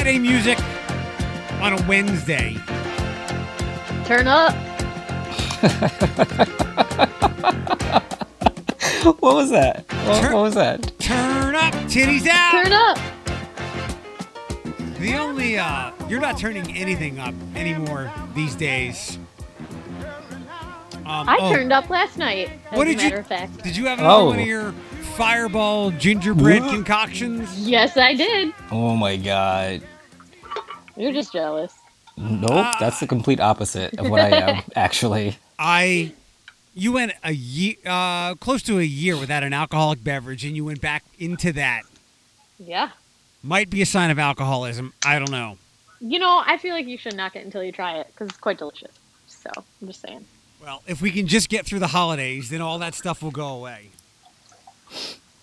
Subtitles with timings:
[0.00, 0.58] Friday music
[1.60, 2.56] on a Wednesday.
[4.06, 4.54] Turn up.
[9.20, 9.84] What was that?
[10.06, 10.98] What, Turn- what was that?
[10.98, 12.52] Turn up, titties out.
[12.52, 12.98] Turn up.
[14.98, 19.18] The only uh, you're not turning anything up anymore these days.
[21.06, 22.50] Um, I oh, turned up last night.
[22.70, 23.20] As What a did matter you?
[23.20, 23.62] of fact.
[23.62, 24.26] Did you have another Oh.
[24.26, 24.72] one of your
[25.16, 26.70] fireball gingerbread What?
[26.70, 27.68] concoctions?
[27.68, 28.54] Yes, I did.
[28.70, 29.82] Oh my god.
[31.00, 31.72] You're just jealous.
[32.16, 32.76] Nope, Ah.
[32.78, 35.38] that's the complete opposite of what I am, actually.
[35.58, 36.12] I,
[36.74, 40.64] you went a year, uh, close to a year without an alcoholic beverage, and you
[40.66, 41.82] went back into that.
[42.58, 42.90] Yeah.
[43.42, 44.92] Might be a sign of alcoholism.
[45.04, 45.56] I don't know.
[46.02, 48.38] You know, I feel like you should knock it until you try it because it's
[48.38, 48.92] quite delicious.
[49.26, 50.26] So I'm just saying.
[50.62, 53.48] Well, if we can just get through the holidays, then all that stuff will go
[53.48, 53.88] away.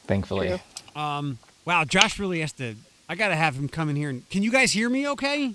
[0.05, 0.59] Thankfully.
[0.95, 2.75] Um, wow, Josh really has to.
[3.09, 4.09] I gotta have him come in here.
[4.09, 5.07] And, can you guys hear me?
[5.07, 5.53] Okay.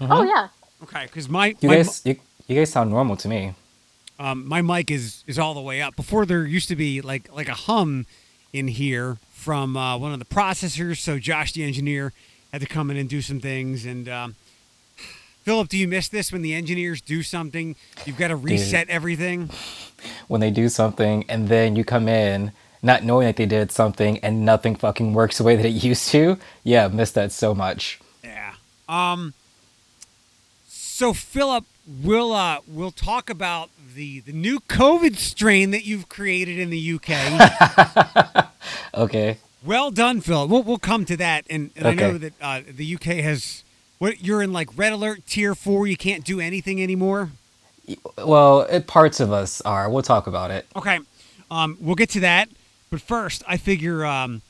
[0.00, 0.48] Oh yeah.
[0.82, 1.66] Okay, because my Mm-hmm.
[1.66, 3.54] You my, guys you, you guys sound normal to me.
[4.18, 5.96] um, my mic is is all the way up.
[5.96, 8.06] Before there used to be like like a hum
[8.52, 10.98] in here from uh, one of the processors.
[10.98, 12.12] So Josh, the engineer,
[12.52, 13.84] had to come in and do some things.
[13.84, 14.34] And um,
[15.42, 17.76] Philip, do you miss this when the engineers do something?
[18.06, 19.50] You've got to reset everything.
[20.28, 22.52] When they do something and then you come in
[22.84, 26.08] not knowing that they did something and nothing fucking works the way that it used
[26.10, 26.38] to.
[26.62, 27.98] Yeah, miss that so much.
[28.22, 28.54] Yeah.
[28.88, 29.34] Um.
[30.68, 31.64] So Philip,
[32.02, 36.98] we'll uh we'll talk about the the new COVID strain that you've created in the
[37.00, 38.50] UK.
[38.94, 39.38] Okay.
[39.64, 40.48] well done, Philip.
[40.48, 43.64] We'll we'll come to that, and, and I know that uh, the UK has
[43.98, 45.86] what you're in like red alert tier four.
[45.86, 47.30] You can't do anything anymore.
[48.16, 49.90] Well, it, parts of us are.
[49.90, 50.66] We'll talk about it.
[50.76, 51.00] Okay.
[51.50, 52.48] Um, we'll get to that,
[52.90, 54.42] but first, I figure um,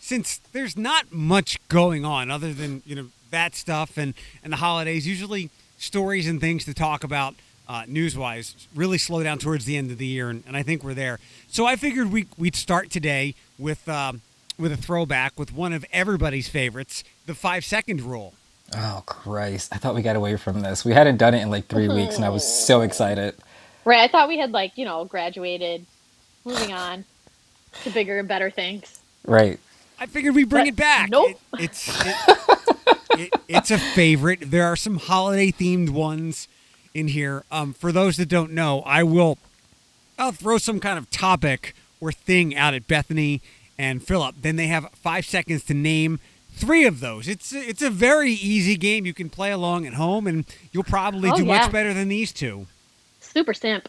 [0.00, 4.56] since there's not much going on other than you know that stuff and and the
[4.56, 7.34] holidays, usually stories and things to talk about
[7.68, 10.62] uh, news wise really slow down towards the end of the year, and, and I
[10.62, 11.18] think we're there.
[11.48, 14.20] So I figured we we'd start today with um,
[14.58, 18.34] with a throwback with one of everybody's favorites, the five second rule.
[18.76, 19.72] Oh Christ!
[19.72, 20.84] I thought we got away from this.
[20.84, 23.36] We hadn't done it in like three weeks, and I was so excited.
[23.86, 24.00] Right.
[24.00, 25.86] I thought we had like you know graduated,
[26.44, 27.04] moving on
[27.82, 29.00] to bigger and better things.
[29.26, 29.58] Right.
[29.98, 31.10] I figured we bring But it back.
[31.10, 31.30] nope.
[31.54, 32.16] It- it's it,
[33.10, 34.50] it, it's a favorite.
[34.50, 36.48] There are some holiday themed ones
[36.94, 37.44] in here.
[37.50, 39.38] Um, for those that don't know, I will
[40.18, 43.40] I'll throw some kind of topic or thing out at Bethany
[43.78, 44.36] and Philip.
[44.42, 46.20] Then they have five seconds to name
[46.52, 47.26] three of those.
[47.28, 49.06] It's it's a very easy game.
[49.06, 51.58] You can play along at home, and you'll probably Oh, do yeah.
[51.62, 52.66] much better than these two.
[53.20, 53.88] Super simp.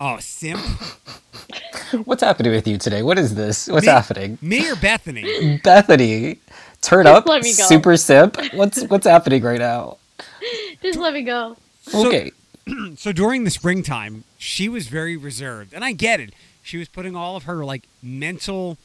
[0.00, 0.60] Oh, simp!
[2.04, 3.02] What's happening with you today?
[3.02, 3.68] What is this?
[3.68, 4.38] What's Me- happening?
[4.42, 5.60] Me or Bethany?
[5.64, 6.38] Bethany,
[6.80, 7.26] turn Just up.
[7.26, 7.64] let me go.
[7.64, 8.36] Super simp.
[8.54, 9.98] What's what's happening right now?
[10.82, 11.56] Just let me go.
[11.94, 12.30] Okay.
[12.96, 16.32] so during the springtime, she was very reserved, and I get it.
[16.62, 18.78] She was putting all of her like mental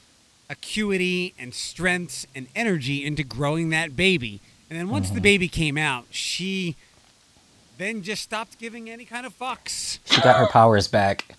[0.50, 4.42] acuity and strengths and energy into growing that baby.
[4.69, 5.24] And then once the mm-hmm.
[5.24, 6.75] baby came out, she
[7.77, 9.99] then just stopped giving any kind of fucks.
[10.05, 11.35] She got her powers back.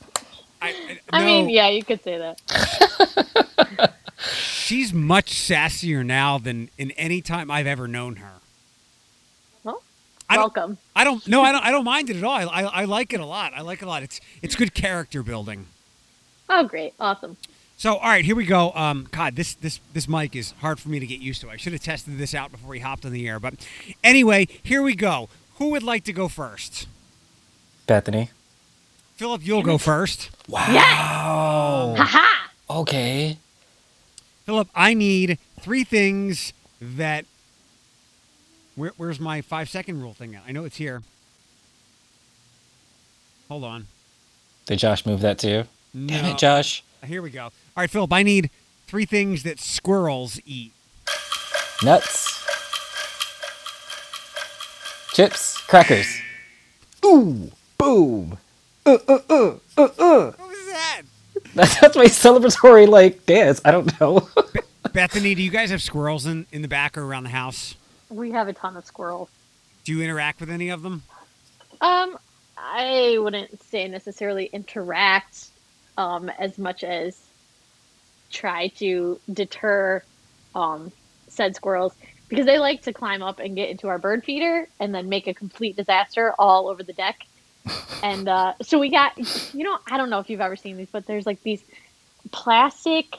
[0.61, 3.93] I, I, I mean, yeah, you could say that.
[4.19, 8.33] she's much sassier now than in any time I've ever known her.
[9.63, 9.83] Well,
[10.29, 10.79] I don't, welcome.
[10.97, 11.27] I don't.
[11.29, 11.65] No, I don't.
[11.65, 12.33] I don't mind it at all.
[12.33, 13.53] I, I, I like it a lot.
[13.55, 14.03] I like it a lot.
[14.03, 15.67] It's it's good character building.
[16.49, 17.37] Oh, great, awesome.
[17.77, 18.73] So, all right, here we go.
[18.73, 21.51] Um, God, this this this mic is hard for me to get used to.
[21.51, 23.39] I should have tested this out before we hopped on the air.
[23.39, 23.55] But
[24.03, 25.29] anyway, here we go.
[25.59, 26.87] Who would like to go first?
[27.87, 28.31] Bethany.
[29.17, 30.31] Philip, you'll go first.
[30.49, 31.95] Wow.
[31.99, 32.49] Haha.
[32.71, 33.39] Okay.
[34.47, 37.25] Philip, I need three things that.
[38.77, 40.43] Where, where's my five second rule thing at?
[40.47, 41.03] I know it's here.
[43.49, 43.87] Hold on.
[44.67, 45.65] Did Josh move that too?
[45.93, 46.31] Damn No.
[46.31, 46.85] it, Josh.
[47.05, 47.45] Here we go.
[47.45, 48.51] All right, Philip, I need
[48.87, 50.73] three things that squirrels eat.
[51.83, 52.38] Nuts.
[55.19, 55.59] Chips.
[55.63, 56.21] Crackers.
[57.05, 57.51] Ooh.
[57.77, 58.39] Boom.
[58.87, 60.31] Uh, uh, uh, uh, uh.
[60.31, 61.03] What was that?
[61.57, 63.61] That's, that's my celebratory, like, dance.
[63.65, 64.29] I don't know.
[64.93, 67.75] Bethany, do you guys have squirrels in, in the back or around the house?
[68.11, 69.29] We have a ton of squirrels.
[69.83, 71.03] Do you interact with any of them?
[71.81, 72.17] Um,
[72.57, 75.49] I wouldn't say necessarily interact
[75.97, 77.19] um, as much as
[78.31, 80.01] try to deter
[80.55, 80.93] um,
[81.27, 81.95] said squirrels
[82.29, 85.27] because they like to climb up and get into our bird feeder and then make
[85.27, 87.27] a complete disaster all over the deck.
[88.03, 89.13] and uh, so we got,
[89.55, 91.63] you know, I don't know if you've ever seen these, but there's like these
[92.33, 93.19] plastic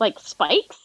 [0.00, 0.78] like spikes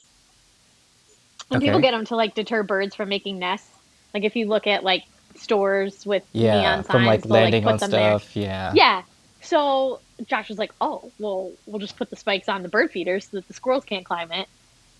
[1.49, 3.69] When people get them to like deter birds from making nests,
[4.13, 5.03] like if you look at like
[5.35, 8.19] stores with Yeah, neon signs, from like landing put on them there.
[8.19, 8.35] stuff.
[8.35, 8.75] Yeah.
[8.75, 9.03] Yeah.
[9.41, 13.19] So Josh was like, "Oh, well, we'll just put the spikes on the bird feeder
[13.19, 14.47] so that the squirrels can't climb it."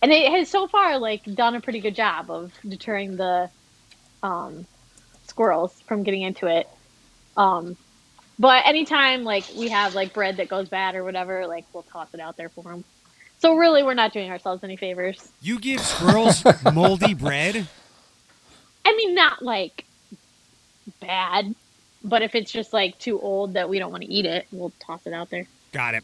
[0.01, 3.49] And it has so far like done a pretty good job of deterring the
[4.23, 4.65] um,
[5.27, 6.69] squirrels from getting into it.
[7.35, 7.77] Um,
[8.37, 12.13] but anytime like we have like bread that goes bad or whatever, like we'll toss
[12.13, 12.83] it out there for them.
[13.39, 15.31] So really, we're not doing ourselves any favors.
[15.41, 16.43] You give squirrels
[16.73, 17.67] moldy bread?
[18.85, 19.85] I mean, not like
[20.99, 21.55] bad,
[22.03, 24.73] but if it's just like too old that we don't want to eat it, we'll
[24.79, 25.45] toss it out there.
[25.71, 26.03] Got it.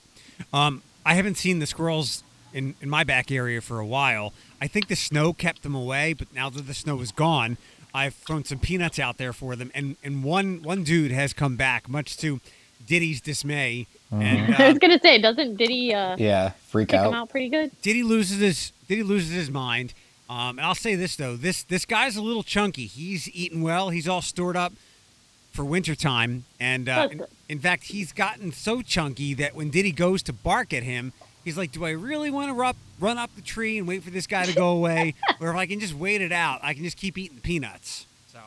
[0.54, 2.24] Um, I haven't seen the squirrels
[2.56, 4.34] in, in my back area for a while.
[4.62, 7.58] I think the snow kept them away, but now that the snow is gone,
[7.94, 11.56] I've thrown some peanuts out there for them, and, and one one dude has come
[11.56, 12.40] back, much to
[12.86, 13.88] Diddy's dismay.
[14.12, 16.52] And I uh, was gonna say, doesn't did he uh, Yeah.
[16.68, 17.08] Freak out.
[17.08, 17.72] him out pretty good?
[17.82, 19.94] Diddy loses his Diddy loses his mind.
[20.30, 22.86] Um, and I'll say this though, this this guy's a little chunky.
[22.88, 23.90] He's eating well.
[23.90, 24.74] He's all stored up
[25.52, 26.46] for wintertime.
[26.60, 30.74] And uh, in, in fact, he's gotten so chunky that when Diddy goes to bark
[30.74, 31.14] at him,
[31.46, 34.10] he's like, "Do I really want to run, run up the tree and wait for
[34.10, 36.84] this guy to go away, or if I can just wait it out, I can
[36.84, 38.40] just keep eating the peanuts." So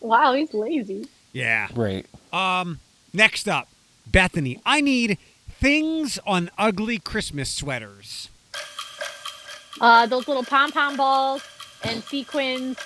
[0.00, 1.06] Wow, he's lazy.
[1.32, 1.68] yeah.
[1.74, 2.06] Right.
[2.32, 2.80] Um,
[3.12, 3.68] next up,
[4.06, 4.60] Bethany.
[4.64, 5.18] I need
[5.60, 8.30] things on ugly Christmas sweaters.
[9.80, 11.42] Uh, those little pom pom balls
[11.82, 12.78] and sequins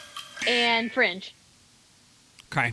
[0.46, 1.34] and fringe.
[2.52, 2.72] Okay.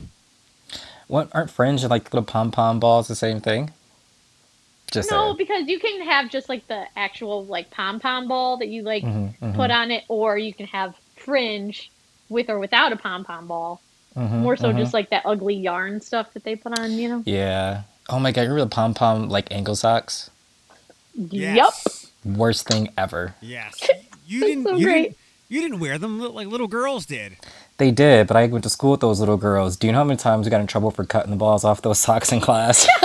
[1.07, 3.71] What aren't fringe and like little pom pom balls the same thing?
[4.95, 5.37] Just no, saying.
[5.37, 9.03] because you can have just like the actual like pom pom ball that you like
[9.03, 9.55] Mhm, mhm.
[9.55, 11.91] put on it, or you can have fringe
[12.29, 13.81] with or without a pom pom ball.
[14.17, 14.77] Mhm, More so, mhm.
[14.77, 16.93] just like that ugly yarn stuff that they put on.
[16.93, 17.23] You know.
[17.25, 17.81] Yeah.
[18.09, 20.29] Oh my god, remember the pom pom like ankle socks?
[21.15, 21.31] Yup.
[21.31, 22.11] Yes.
[22.23, 23.35] Worst thing ever.
[23.41, 23.79] Yes.
[24.27, 24.63] You didn't.
[24.63, 25.01] so you great.
[25.03, 25.17] didn't.
[25.49, 27.37] You didn't wear them li- like little girls did.
[27.77, 29.77] They did, but I went to school with those little girls.
[29.77, 31.83] Do you know how many times we got in trouble for cutting the balls off
[31.83, 32.87] those socks in class?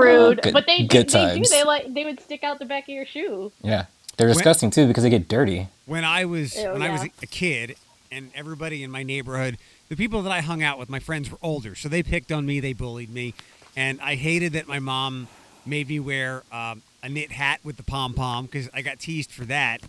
[0.00, 1.48] Rude, Oh, good- but they good they, they do.
[1.48, 3.52] They like they would stick out the back of your shoe.
[3.62, 3.86] yeah.
[4.16, 5.68] They're disgusting too because they get dirty.
[5.86, 7.76] When I was Ew, when I was a kid,
[8.10, 9.58] and everybody in my neighborhood,
[9.88, 12.44] the people that I hung out with, my friends were older, so they picked on
[12.44, 13.32] me, they bullied me,
[13.76, 15.28] and I hated that my mom
[15.64, 19.30] made me wear um, a knit hat with the pom pom because I got teased
[19.30, 19.82] for that.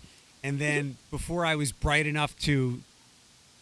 [0.44, 2.82] And then before I was bright enough to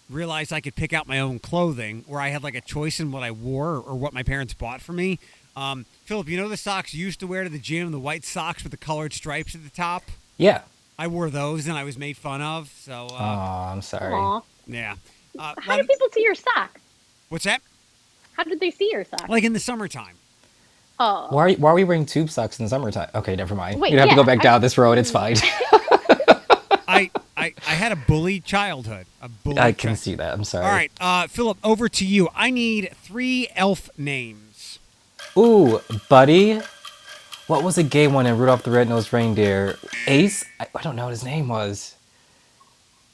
[0.09, 3.11] realize I could pick out my own clothing, or I had like a choice in
[3.11, 5.17] what I wore or what my parents bought for me.
[5.57, 8.24] Um, Philip, you know the socks you used to wear to the gym, the white
[8.24, 10.04] socks with the colored stripes at the top.
[10.38, 10.62] Yeah.
[11.00, 12.69] I wore those and I was made fun of.
[12.80, 14.13] So Oh, uh, I'm sorry.
[14.13, 14.42] Aw.
[14.68, 14.95] yeah.
[15.38, 16.80] Uh, How well, do people see your sock?
[17.30, 17.62] what's that?
[18.33, 19.27] How did they see your sock?
[19.30, 20.15] Like in the summertime.
[21.00, 23.10] oh, Why are, why are we wearing tube socks in the summertime?
[23.15, 23.81] Okay, never mind.
[23.81, 24.98] Wait, you don't have to go back I- down this road.
[25.00, 25.36] It's fine.
[26.89, 29.06] I, I I had a bully childhood.
[29.21, 29.60] A bully.
[29.60, 30.33] I can chi- see that.
[30.33, 30.65] I'm sorry.
[30.65, 32.30] All right, uh, Philip, over to you.
[32.33, 34.46] I need three elf names.
[35.38, 36.60] Ooh, Buddy.
[37.48, 39.78] What was the gay one in Rudolph the Red-Nosed Reindeer?
[40.07, 40.44] Ace?
[40.60, 41.95] I, I don't know what his name was.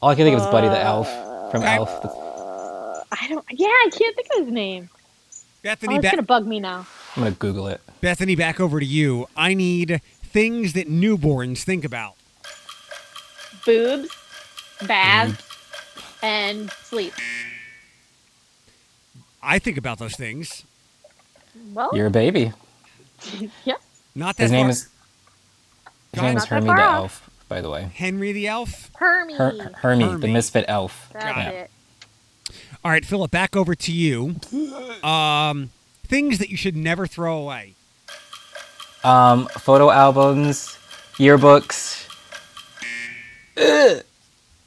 [0.02, 1.08] All I can think of is Buddy the Elf
[1.52, 1.90] from Elf.
[2.04, 3.46] Uh, I don't.
[3.52, 4.90] Yeah, I can't think of his name.
[4.92, 4.98] Oh,
[5.62, 6.86] Bethany, it's ba- gonna bug me now.
[7.16, 7.80] I'm gonna Google it.
[8.02, 9.28] Bethany, back over to you.
[9.38, 12.16] I need things that newborns think about.
[13.66, 14.10] Boobs,
[14.88, 16.26] baths, Mm-hmm.
[16.26, 17.14] and sleep.
[19.42, 20.64] I think about those things.
[21.74, 22.52] Well, You're a baby.
[23.66, 23.76] yeah.
[24.16, 24.82] Not that His name far- is
[26.12, 26.80] his Go name is Hermie the off.
[26.96, 27.90] Elf, by the way.
[27.96, 28.92] Henry the elf.
[28.96, 29.34] Hermie.
[29.34, 31.10] Her- Hermie, the misfit elf.
[31.14, 31.72] That's Got it.
[32.86, 34.36] All right, Philip, back over to you.
[35.08, 35.72] Um,
[36.06, 37.76] things that you should never throw away.
[39.04, 40.78] Um, photo albums,
[41.18, 42.08] yearbooks.
[43.58, 44.04] Ugh.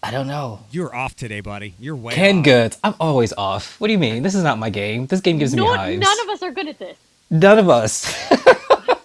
[0.07, 0.61] I don't know.
[0.71, 1.75] You're off today, buddy.
[1.81, 2.45] You're way Canned off.
[2.45, 2.79] goods.
[2.85, 3.81] I'm always off.
[3.81, 4.23] What do you mean?
[4.23, 5.07] This is not my game.
[5.07, 6.01] This game gives No, me hives.
[6.01, 6.97] none of us are good at this.
[7.29, 8.07] None of us.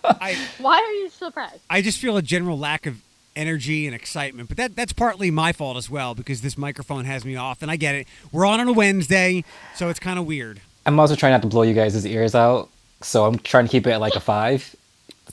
[0.06, 1.60] I, Why are you surprised?
[1.70, 3.02] I just feel a general lack of
[3.36, 7.26] energy and excitement, but that that's partly my fault as well because this microphone has
[7.26, 8.08] me off, and I get it.
[8.32, 9.44] We're on on a Wednesday,
[9.76, 10.62] so it's kind of weird.
[10.86, 12.70] I'm also trying not to blow you guys' ears out,
[13.02, 14.76] so I'm trying to keep it at like a five.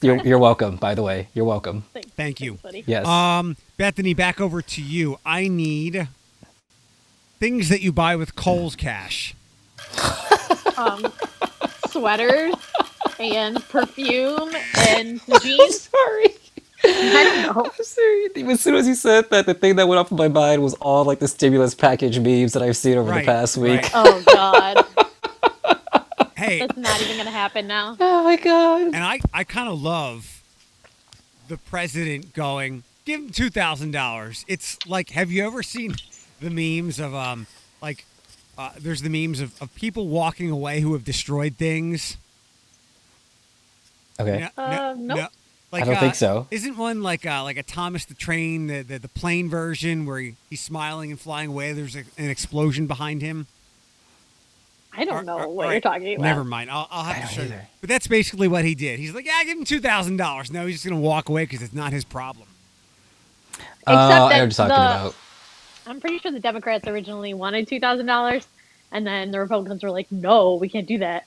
[0.03, 1.29] You're, you're welcome, by the way.
[1.35, 1.83] You're welcome.
[1.93, 2.09] Thanks.
[2.11, 2.57] Thank you.
[2.57, 2.87] Thanks.
[2.89, 3.07] Yes.
[3.07, 5.19] Um, Bethany, back over to you.
[5.25, 6.09] I need
[7.39, 9.35] things that you buy with Kohl's cash.
[10.77, 11.13] Um,
[11.89, 12.55] sweaters
[13.19, 15.81] and perfume and jeans.
[15.91, 16.27] sorry.
[16.85, 17.65] I don't know.
[17.77, 18.29] I'm sorry.
[18.53, 20.75] As soon as you said that, the thing that went off in my mind was
[20.75, 23.83] all like the stimulus package memes that I've seen over Right, the past week.
[23.83, 23.91] right.
[23.93, 24.87] Oh God,
[26.39, 27.97] Hey, that's not even gonna happen now.
[28.01, 28.83] Oh my god.
[28.95, 30.43] and I I kind of love
[31.49, 34.45] the president going, give him two thousand dollars.
[34.49, 35.97] It's like, have you ever seen
[36.41, 37.47] the memes of um,
[37.83, 38.05] like,
[38.57, 42.17] uh, there's the memes of, of people walking away who have destroyed things.
[44.21, 44.41] Okay.
[44.57, 45.31] No- Uh, no- nope.
[45.71, 46.47] Like, I don't uh, think so.
[46.51, 50.19] Isn't one like uh, like a Thomas the Train, the, the the plane version where
[50.19, 51.73] he, he's smiling and flying away?
[51.73, 53.47] There's a, an explosion behind him.
[54.99, 56.25] I don't Or- know or- what or- you're talking about.
[56.25, 56.71] Never mind.
[56.71, 57.61] I'll, I'll have I to don't show you.
[57.81, 58.99] But that's basically what he did.
[58.99, 60.51] He's like, yeah, give him two thousand dollars.
[60.51, 62.49] No, he's just gonna walk away because it's not his problem.
[63.59, 65.15] Uh, Except I know what that you're talking the- about.
[65.87, 68.47] I'm pretty sure the Democrats originally wanted two thousand dollars,
[68.93, 71.25] and then the Republicans were like, "No, we can't do that."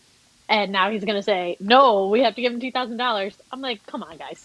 [0.50, 3.62] And now he's gonna say, "No, we have to give him two thousand dollars." I'm
[3.62, 4.44] like, "Come on, guys."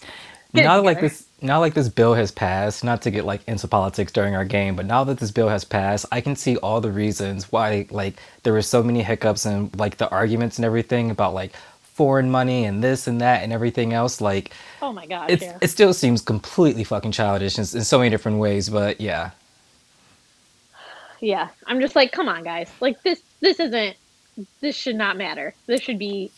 [0.55, 3.41] Get it now like this now like this bill has passed not to get like
[3.47, 6.57] into politics during our game but now that this bill has passed i can see
[6.57, 10.65] all the reasons why like there were so many hiccups and like the arguments and
[10.65, 14.51] everything about like foreign money and this and that and everything else like
[14.83, 15.57] Oh my god, it's, yeah.
[15.61, 19.31] it still seems completely fucking childish in, in so many different ways but yeah
[21.19, 21.49] yeah.
[21.65, 22.69] I'm just like, come on, guys.
[22.79, 23.95] Like this, this isn't.
[24.61, 25.55] This should not matter.
[25.65, 26.31] This should be,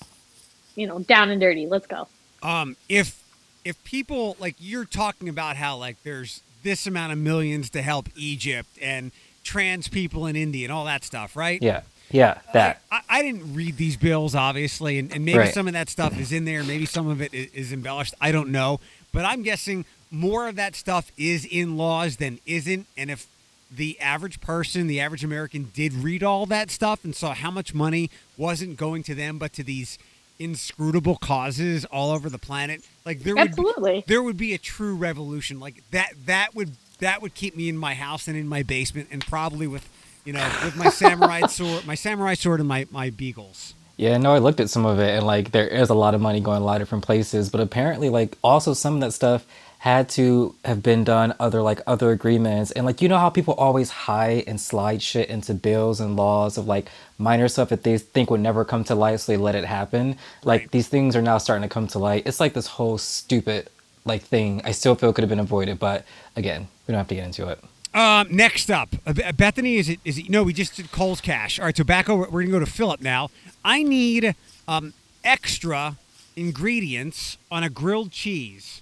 [0.75, 1.67] you know, down and dirty.
[1.67, 2.07] Let's go.
[2.41, 3.18] Um, if
[3.65, 8.09] if people like you're talking about how like there's this amount of millions to help
[8.15, 9.11] Egypt and
[9.43, 11.61] trans people in India and all that stuff, right?
[11.61, 15.53] yeah yeah that I, I didn't read these bills, obviously, and, and maybe Right.
[15.53, 16.63] some of that stuff is in there.
[16.63, 18.13] Maybe some of it is, is embellished.
[18.19, 18.79] I don't know.
[19.11, 22.87] But I'm guessing more of that stuff is in laws than isn't.
[22.97, 23.27] And if
[23.71, 27.75] the average person, the average American, did read all that stuff and saw how much
[27.75, 29.99] money wasn't going to them but to these
[30.39, 34.03] inscrutable causes all over the planet, like there would Absolutely.
[34.07, 35.59] there would be a true revolution.
[35.59, 39.09] Like that that would that would keep me in my house and in my basement
[39.11, 39.87] and probably with
[40.25, 43.73] you know with my samurai sword, my samurai sword and my my beagles.
[43.97, 46.21] Yeah, no, I looked at some of it and like there is a lot of
[46.21, 49.45] money going a lot of different places, but apparently like also some of that stuff
[49.79, 53.53] had to have been done other like other agreements and like you know how people
[53.53, 57.97] always hide and slide shit into bills and laws of like minor stuff that they
[57.97, 60.17] think would never come to light so they let it happen.
[60.43, 60.71] Like Right.
[60.71, 62.23] these things are now starting to come to light.
[62.25, 63.69] It's like this whole stupid
[64.05, 66.03] like thing I still feel could have been avoided, but
[66.35, 67.59] again, we don't have to get into it.
[67.93, 69.99] Um, next up, uh, Bethany, is it?
[70.05, 70.29] Is it?
[70.29, 71.57] No, we just did Kohl's Cash.
[71.57, 72.27] All right, so back over.
[72.29, 73.29] We're gonna go to Philip now.
[73.65, 74.35] I need
[74.67, 74.93] um,
[75.23, 75.97] extra
[76.35, 78.81] ingredients on a grilled cheese.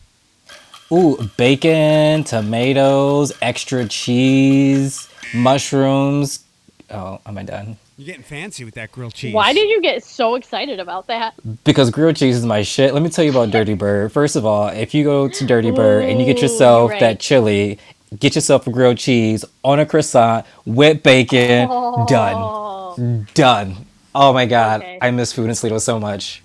[0.92, 6.46] Ooh, bacon, tomatoes, extra cheese, mushrooms.
[6.90, 7.78] Oh, am I done?
[7.98, 9.34] You're getting fancy with that grilled cheese.
[9.34, 11.34] Why did you get so excited about that?
[11.64, 12.94] Because grilled cheese is my shit.
[12.94, 14.12] Let me tell you about Dirty Bird.
[14.14, 17.20] First of all, if you go to Dirty Bird and you get yourself you're that
[17.20, 17.80] chili,
[18.18, 21.68] get yourself a grilled cheese on a croissant with bacon.
[22.08, 22.36] Done.
[22.38, 23.76] Oh, Done.
[24.16, 25.00] Oh my god, Okay.
[25.02, 26.42] I miss food in Toledo so much.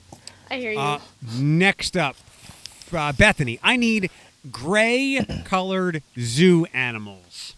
[0.51, 0.79] I hear you.
[0.79, 0.99] Uh,
[1.39, 2.17] next up,
[2.93, 4.11] uh, Bethany, I need
[4.51, 7.55] gray-colored zoo animals.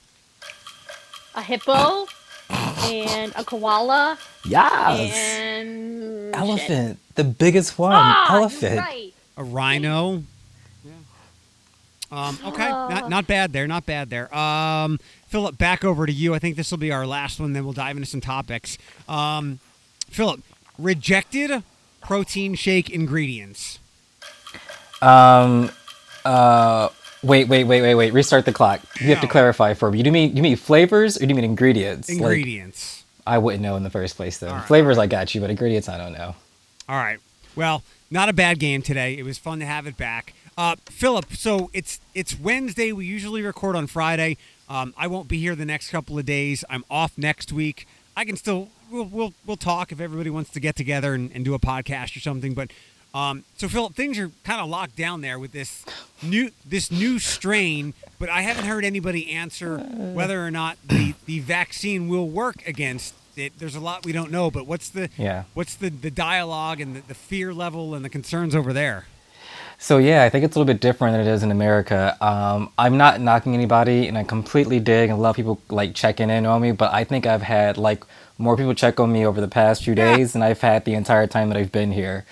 [1.35, 2.07] a hippo
[2.51, 5.15] and a koala Yes.
[5.17, 6.41] and shit.
[6.41, 7.93] Elephant, the biggest one.
[7.95, 8.79] Ah, Elephant.
[8.79, 9.13] right.
[9.37, 10.23] A rhino.
[10.85, 10.93] Yeah.
[12.13, 14.33] Um, okay, not not bad there, not bad there.
[14.37, 16.35] Um, Philip, back over to you.
[16.35, 17.53] I think this will be our last one.
[17.55, 18.79] Then we'll dive into some topics.
[19.09, 19.59] Um,
[20.11, 20.41] Philip,
[20.79, 21.65] rejected
[22.01, 23.81] protein shake ingredients.
[25.03, 25.71] Um.
[26.25, 26.89] Uh.
[27.23, 27.49] Wait.
[27.49, 27.65] Wait.
[27.65, 27.81] Wait.
[27.83, 27.95] Wait.
[27.95, 28.13] Wait.
[28.13, 28.81] Restart the clock.
[29.01, 29.99] You have to clarify for me.
[29.99, 32.09] You do mean you mean flavors or do you mean ingredients?
[32.09, 33.05] Like, Ingredients.
[33.27, 34.51] I wouldn't know in the first place though.
[34.51, 36.35] Right, Flavors I got you, but ingredients I don't know.
[36.89, 37.19] All right.
[37.57, 39.17] Well, not a bad game today.
[39.17, 40.35] It was fun to have it back.
[40.57, 42.93] Uh, Philip, so it's it's Wednesday.
[42.93, 44.37] We usually record on Friday.
[44.69, 46.65] Um, I won't be here the next couple of days.
[46.71, 47.89] I'm off next week.
[48.17, 51.45] I can still we'll we'll, we'll talk if everybody wants to get together and, and
[51.45, 52.55] do a podcast or something.
[52.55, 52.71] But
[53.15, 55.85] um, so Philip, things are kind of locked down there with this
[56.21, 57.95] new this new strain.
[58.19, 63.15] But I haven't heard anybody answer whether or not the the vaccine will work against
[63.37, 63.53] it.
[63.59, 64.51] There's a lot we don't know.
[64.51, 65.45] But what's the Yeah.
[65.55, 69.07] What's the, the dialogue and the, the fear level and the concerns over there?
[69.79, 72.17] So yeah, I think it's a little bit different than it is in America.
[72.21, 76.47] Um, I'm not knocking anybody, and I completely dig and love people like checking in
[76.47, 76.73] on me.
[76.73, 78.05] But I think I've had like
[78.39, 81.27] more people check on me over the past few days than I've had the entire
[81.29, 82.25] time that I've been here.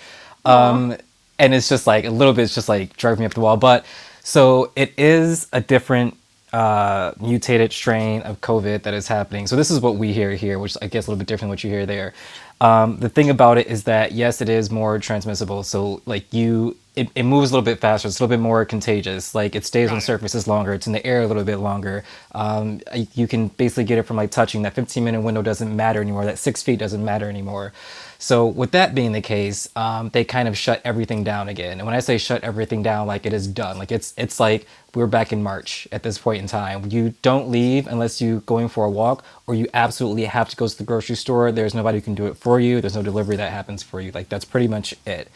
[0.45, 0.97] Um,
[1.39, 3.57] and it's just like a little bit, it's just like driving me up the wall.
[3.57, 3.85] But
[4.21, 6.17] so it is a different
[6.53, 9.47] uh, mutated strain of COVID that is happening.
[9.47, 11.49] So this is what we hear here, which I guess a little bit different than
[11.49, 12.13] what you hear there.
[12.61, 15.63] Um, the thing about it is that yes, it is more transmissible.
[15.63, 18.07] So like you, it, it moves a little bit faster.
[18.07, 19.33] It's a little bit more contagious.
[19.33, 20.01] Like it stays Got on it.
[20.01, 20.73] surfaces longer.
[20.73, 22.03] It's in the air a little bit longer.
[22.33, 22.81] Um,
[23.15, 24.61] you can basically get it from like touching.
[24.63, 26.25] That 15 minute window doesn't matter anymore.
[26.25, 27.73] That six feet doesn't matter anymore.
[28.19, 31.79] So with that being the case, um, they kind of shut everything down again.
[31.79, 33.77] And when I say shut everything down, like it is done.
[33.77, 36.89] Like it's it's like we're back in March at this point in time.
[36.91, 40.67] You don't leave unless you're going for a walk, or you absolutely have to go
[40.67, 41.51] to the grocery store.
[41.51, 42.79] There's nobody who can do it for you.
[42.81, 44.11] There's no delivery that happens for you.
[44.11, 45.29] Like that's pretty much it.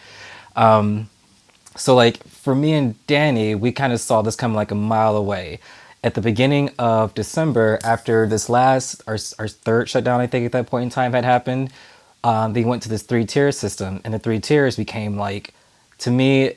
[1.77, 5.15] So like for me and Danny, we kind of saw this coming like a mile
[5.17, 5.59] away.
[6.03, 10.53] At the beginning of December, after this last our our third shutdown, I think at
[10.53, 11.71] that point in time had happened,
[12.23, 15.53] um, they went to this three tier system, and the three tiers became like,
[15.99, 16.53] to me,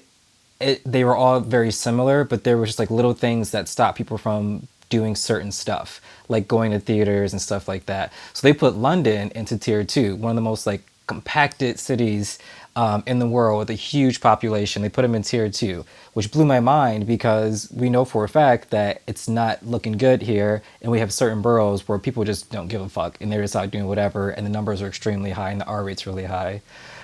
[0.60, 3.98] it, they were all very similar, but there were just like little things that stopped
[3.98, 8.12] people from doing certain stuff, like going to theaters and stuff like that.
[8.34, 12.38] So they put London into tier two, one of the most like compacted cities
[12.80, 14.80] um, in the world with a huge population.
[14.80, 15.84] They put them in tier two,
[16.14, 20.22] which blew my mind because we know for a fact that it's not looking good
[20.22, 23.42] here, and we have certain boroughs where people just don't give a fuck and they're
[23.42, 26.24] just out doing whatever, and the numbers are extremely high and the R rate's really
[26.24, 26.62] high.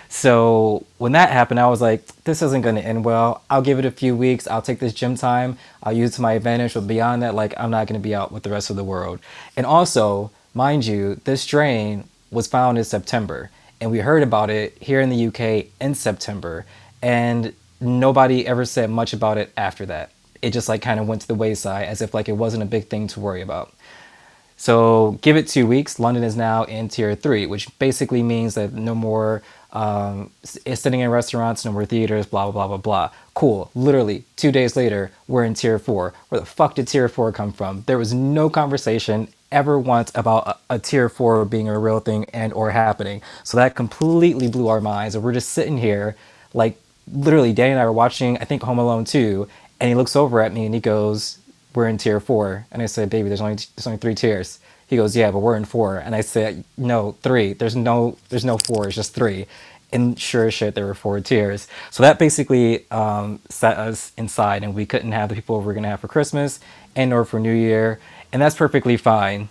[0.08, 3.42] So when that happened, I was like, this isn't going to end well.
[3.50, 4.46] I'll give it a few weeks.
[4.46, 5.58] I'll take this gym time.
[5.82, 6.72] I'll use it to my advantage.
[6.72, 8.84] But beyond that, like, I'm not going to be out with the rest of the
[8.84, 9.18] world.
[9.58, 13.50] And also, mind you, this strain was found in September.
[13.80, 16.64] And we heard about it here in the UK in September.
[17.02, 20.10] And nobody ever said much about it after that.
[20.42, 22.66] It just like kind of went to the wayside as if like it wasn't a
[22.66, 23.72] big thing to worry about.
[24.56, 25.98] So give it two weeks.
[26.00, 29.42] London is now in tier three, which basically means that no more
[29.72, 33.10] um, sitting in restaurants, no more theaters, blah, blah, blah, blah, blah.
[33.34, 33.70] Cool.
[33.74, 36.14] Literally, two days later, we're in tier four.
[36.30, 37.82] Where the fuck did tier four come from?
[37.86, 42.26] There was no conversation ever once about a, a tier four being a real thing
[42.32, 43.22] and or happening.
[43.44, 45.14] So that completely blew our minds.
[45.14, 46.16] And we're just sitting here,
[46.54, 46.80] like
[47.12, 49.48] literally, Danny and I were watching, I think, Home Alone 2,
[49.80, 51.38] and he looks over at me and he goes,
[51.74, 52.66] we're in tier four.
[52.72, 54.58] And I said, baby, there's only there's only three tiers.
[54.86, 55.98] He goes, yeah, but we're in four.
[55.98, 57.52] And I said, no, three.
[57.52, 58.86] There's no there's no four.
[58.86, 59.46] It's just three.
[59.92, 61.68] And sure as shit, there were four tiers.
[61.90, 65.74] So that basically um, set us inside, and we couldn't have the people we were
[65.74, 66.60] gonna have for Christmas
[66.96, 68.00] and or for New Year,
[68.32, 69.48] and that's perfectly fine.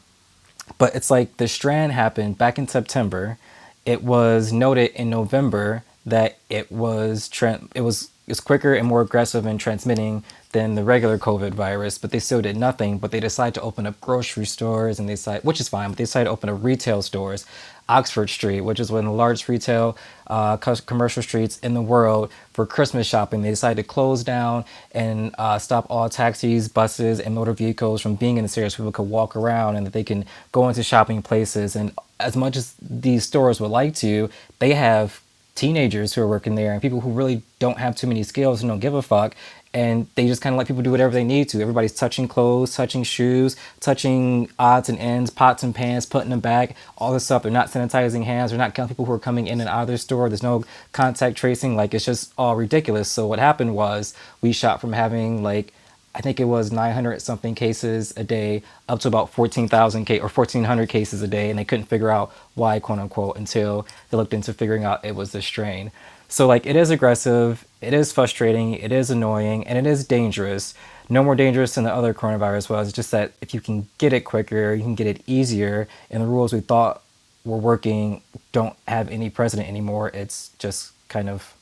[0.77, 3.37] But it's like the strand happened back in September.
[3.85, 9.01] It was noted in November that it was tran it was it's quicker and more
[9.01, 12.97] aggressive in transmitting than the regular COVID virus, but they still did nothing.
[12.97, 15.97] But they decided to open up grocery stores, and they decided, which is fine, but
[15.97, 17.45] they decided to open up retail stores.
[17.87, 22.31] Oxford Street, which is one of the largest retail uh, commercial streets in the world
[22.51, 23.41] for Christmas shopping.
[23.41, 28.15] They decided to close down and uh, stop all taxis, buses, and motor vehicles from
[28.15, 30.81] being in this area so people could walk around and that they can go into
[30.83, 31.75] shopping places.
[31.75, 35.21] And as much as these stores would like to, they have
[35.53, 38.69] teenagers who are working there and people who really don't have too many skills and
[38.69, 39.35] don't give a fuck
[39.75, 41.61] and they just kind of let people do whatever they need to.
[41.61, 46.75] Everybody's touching clothes touching shoes touching odds and ends pots and pans putting them back
[46.97, 47.43] all this stuff.
[47.43, 48.51] They're not sanitizing hands.
[48.51, 50.29] They're not counting people who are coming in and out of their store.
[50.29, 51.77] There's no contact tracing.
[51.77, 53.11] Like it's just all ridiculous.
[53.11, 55.73] So what happened was we shot from having like
[56.15, 60.29] I think it was 900 something cases a day up to about 14,000 ca- or
[60.29, 64.33] 1,400 cases a day, and they couldn't figure out why, quote unquote, until they looked
[64.33, 65.91] into figuring out it was the strain.
[66.35, 70.73] So like it is aggressive, it is frustrating, it is annoying, and it is dangerous.
[71.07, 72.91] No more dangerous than the other coronavirus was.
[72.91, 76.27] Just that if you can get it quicker, you can get it easier, and the
[76.27, 77.01] rules we thought
[77.45, 78.21] were working
[78.51, 80.09] don't have any precedent anymore.
[80.13, 81.53] It's just kind of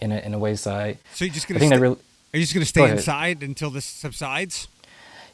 [0.00, 0.98] in a in a wayside.
[1.14, 1.98] So you're just gonna think sta- that really.
[2.34, 2.96] are you just gonna Go stay ahead.
[2.96, 4.66] inside until this subsides?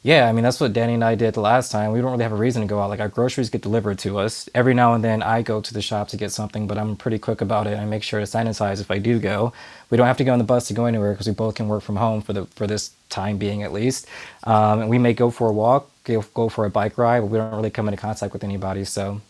[0.05, 1.91] Yeah, I mean that's what Danny and I did the last time.
[1.91, 2.91] We don't really have a reason to go out.
[2.91, 4.47] Like our groceries get delivered to us.
[4.53, 7.17] Every now and then I go to the shop to get something, but I'm pretty
[7.17, 7.79] quick about it.
[7.79, 9.51] I make sure to sanitize if I do go.
[9.89, 11.67] We don't have to go on the bus to go anywhere because we both can
[11.67, 14.07] work from home for the for this time being at least.
[14.43, 17.31] Um, and we may go for a walk, go, go for a bike ride, but
[17.31, 18.83] we don't really come into contact with anybody.
[18.85, 19.21] So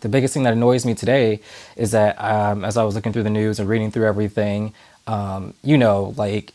[0.00, 1.40] the biggest thing that annoys me today
[1.76, 4.74] is that um, as I was looking through the news and reading through everything,
[5.06, 6.52] um, you know, like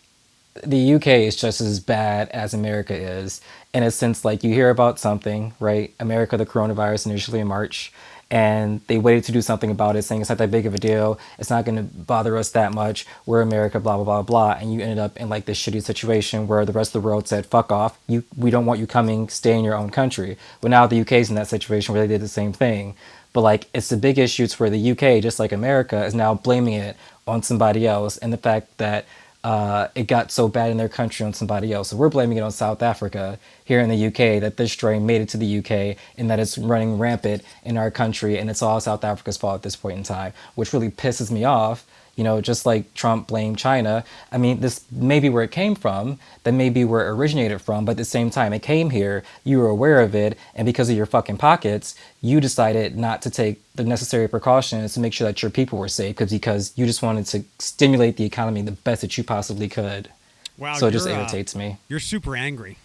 [0.63, 3.41] the UK is just as bad as America is
[3.74, 5.93] in a sense like you hear about something, right?
[6.00, 7.91] America, the coronavirus initially in March,
[8.30, 10.78] and they waited to do something about it, saying it's not that big of a
[10.78, 13.06] deal, it's not going to bother us that much.
[13.26, 16.48] We're America, blah blah blah blah, and you ended up in like this shitty situation
[16.48, 19.30] where the rest of the world said, "Fuck off, you, we don't want you coming,
[19.30, 22.13] stay in your own country." But now the UK is in that situation where they
[22.13, 22.96] did the same thing.
[23.34, 24.43] But like it's the big issue.
[24.43, 28.34] It's where the UK, just like America, is now blaming it on somebody else, and
[28.34, 29.06] the fact that
[29.43, 31.89] uh, it got so bad in their country on somebody else.
[31.89, 35.21] So we're blaming it on South Africa here in the UK that this strain made
[35.21, 38.80] it to the UK and that it's running rampant in our country, and it's all
[38.82, 41.86] South Africa's fault at this point in time, which really pisses me off.
[42.18, 44.04] You know, just like Trump blamed China.
[44.32, 47.62] I mean, this may be where it came from, that may be where it originated
[47.62, 50.66] from, but at the same time, it came here, you were aware of it, and
[50.66, 55.14] because of your fucking pockets, you decided not to take the necessary precautions to make
[55.14, 58.62] sure that your people were safe because because you just wanted to stimulate the economy
[58.62, 60.10] the best that you possibly could.
[60.58, 60.74] Wow.
[60.74, 61.78] so it just uh, irritates me.
[61.88, 62.78] You're super angry.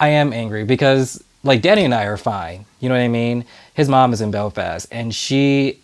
[0.00, 2.64] I am angry because like Danny and I are fine.
[2.80, 3.44] You know what I mean?
[3.74, 5.80] His mom is in Belfast and she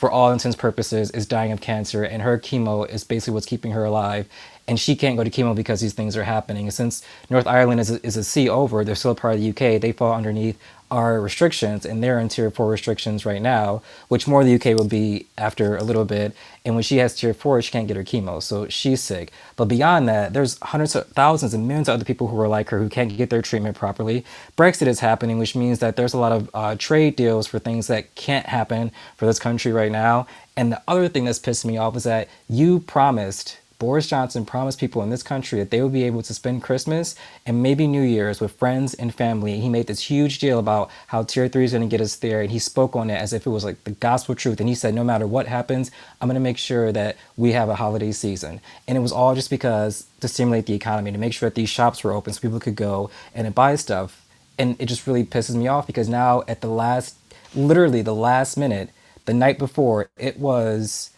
[0.00, 3.72] for all intents purposes is dying of cancer and her chemo is basically what's keeping
[3.72, 4.26] her alive
[4.66, 6.70] and she can't go to chemo because these things are happening.
[6.70, 9.50] Since North Ireland is a, is a sea over, they're still a part of the
[9.50, 10.58] UK, they fall underneath
[10.90, 14.88] our restrictions and they're in tier 4 restrictions right now, which more the UK will
[14.88, 16.34] be after a little bit.
[16.64, 19.32] And when she has tier 4, she can't get her chemo, so she's sick.
[19.56, 22.70] But beyond that, there's hundreds of thousands and millions of other people who are like
[22.70, 24.24] her who can't get their treatment properly.
[24.56, 27.86] Brexit is happening, which means that there's a lot of uh, trade deals for things
[27.86, 30.26] that can't happen for this country right now.
[30.56, 34.78] And the other thing that's pissed me off is that you promised Boris Johnson promised
[34.78, 37.16] people in this country that they would be able to spend Christmas
[37.46, 39.58] and maybe New Year's with friends and family.
[39.58, 42.42] He made this huge deal about how Tier 3 is going to get us there,
[42.42, 44.60] and he spoke on it as if it was like the gospel truth.
[44.60, 45.90] And he said, no matter what happens,
[46.20, 48.60] I'm going to make sure that we have a holiday season.
[48.86, 51.70] And it was all just because to stimulate the economy, to make sure that these
[51.70, 54.26] shops were open so people could go and buy stuff.
[54.58, 57.16] And it just really pisses me off because now at the last,
[57.54, 58.90] literally the last minute,
[59.24, 61.10] the night before, it was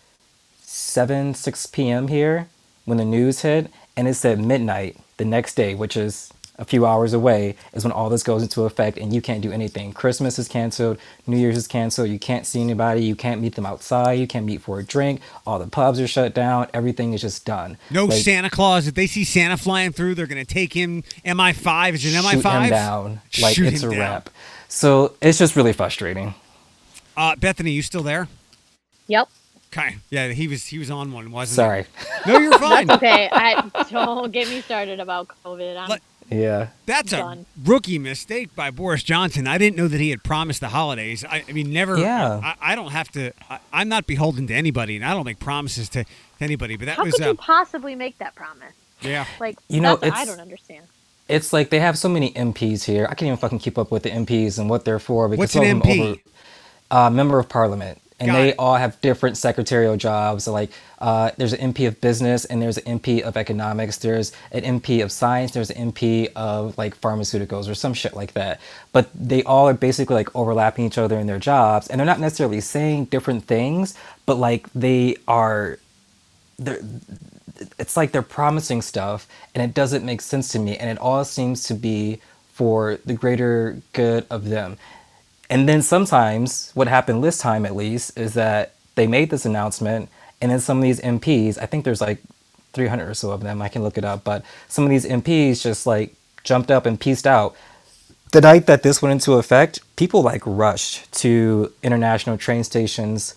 [0.72, 2.08] 7, 6 p.m.
[2.08, 2.48] here
[2.86, 6.86] when the news hit, and it said midnight the next day, which is a few
[6.86, 9.92] hours away, is when all this goes into effect and you can't do anything.
[9.92, 13.66] Christmas is canceled, New Year's is canceled, you can't see anybody, you can't meet them
[13.66, 17.20] outside, you can't meet for a drink, all the pubs are shut down, everything is
[17.20, 17.76] just done.
[17.90, 18.86] No Like, Santa Claus.
[18.86, 21.02] If they see Santa flying through, they're going to take him.
[21.24, 22.62] MI5 is it shoot MI5?
[22.64, 23.98] him down like Shoot it's a down.
[23.98, 24.30] wrap.
[24.68, 26.34] So it's just really frustrating.
[27.16, 28.28] Uh, Bethany, you still there?
[29.06, 29.28] Yep.
[29.72, 29.96] Okay.
[30.10, 31.84] Yeah, he was he was on one, wasn't Sorry.
[32.24, 32.30] he?
[32.32, 32.90] No, you're fine.
[32.90, 33.28] Okay.
[33.32, 35.76] I don't get me started about COVID.
[35.78, 36.68] I'm, Let- Yeah.
[36.86, 39.46] That's a rookie mistake by Boris Johnson.
[39.48, 41.24] I didn't know that he had promised the holidays.
[41.24, 41.96] I, I mean, never.
[41.98, 42.40] Yeah.
[42.42, 43.32] I, I don't have to.
[43.50, 46.76] I, I'm not beholden to anybody, and I don't make promises to, to anybody.
[46.76, 47.14] But that how was.
[47.14, 48.74] could Uh, you possibly make that promise?
[49.00, 49.24] yeah.
[49.40, 50.84] Like, You know, that's what I don't understand.
[51.28, 53.04] It's like they have so many MPs here.
[53.06, 55.52] I can't even fucking keep up with the MPs and what they're for because What's
[55.54, 56.00] some an MP?
[56.10, 56.20] over
[56.90, 58.56] uh, member of parliament, and Got they it.
[58.58, 60.44] all have different secretarial jobs.
[60.44, 63.98] So like, uh, there's an MP of business, and there's an MP of economics.
[63.98, 65.52] There's an MP of science.
[65.52, 68.60] There's an MP of like pharmaceuticals or some shit like that.
[68.92, 72.20] But they all are basically like overlapping each other in their jobs, and they're not
[72.20, 75.78] necessarily saying different things, but like they are
[76.58, 76.80] they're
[77.78, 81.24] it's like they're promising stuff and it doesn't make sense to me and it all
[81.24, 82.20] seems to be
[82.52, 84.76] for the greater good of them
[85.52, 90.08] and then sometimes what happened this time at least is that they made this announcement
[90.40, 92.18] and then some of these mps i think there's like
[92.72, 95.62] 300 or so of them i can look it up but some of these mps
[95.62, 97.56] just like jumped up and pieced out.
[98.32, 103.34] The night that this went into effect people like rushed to international train stations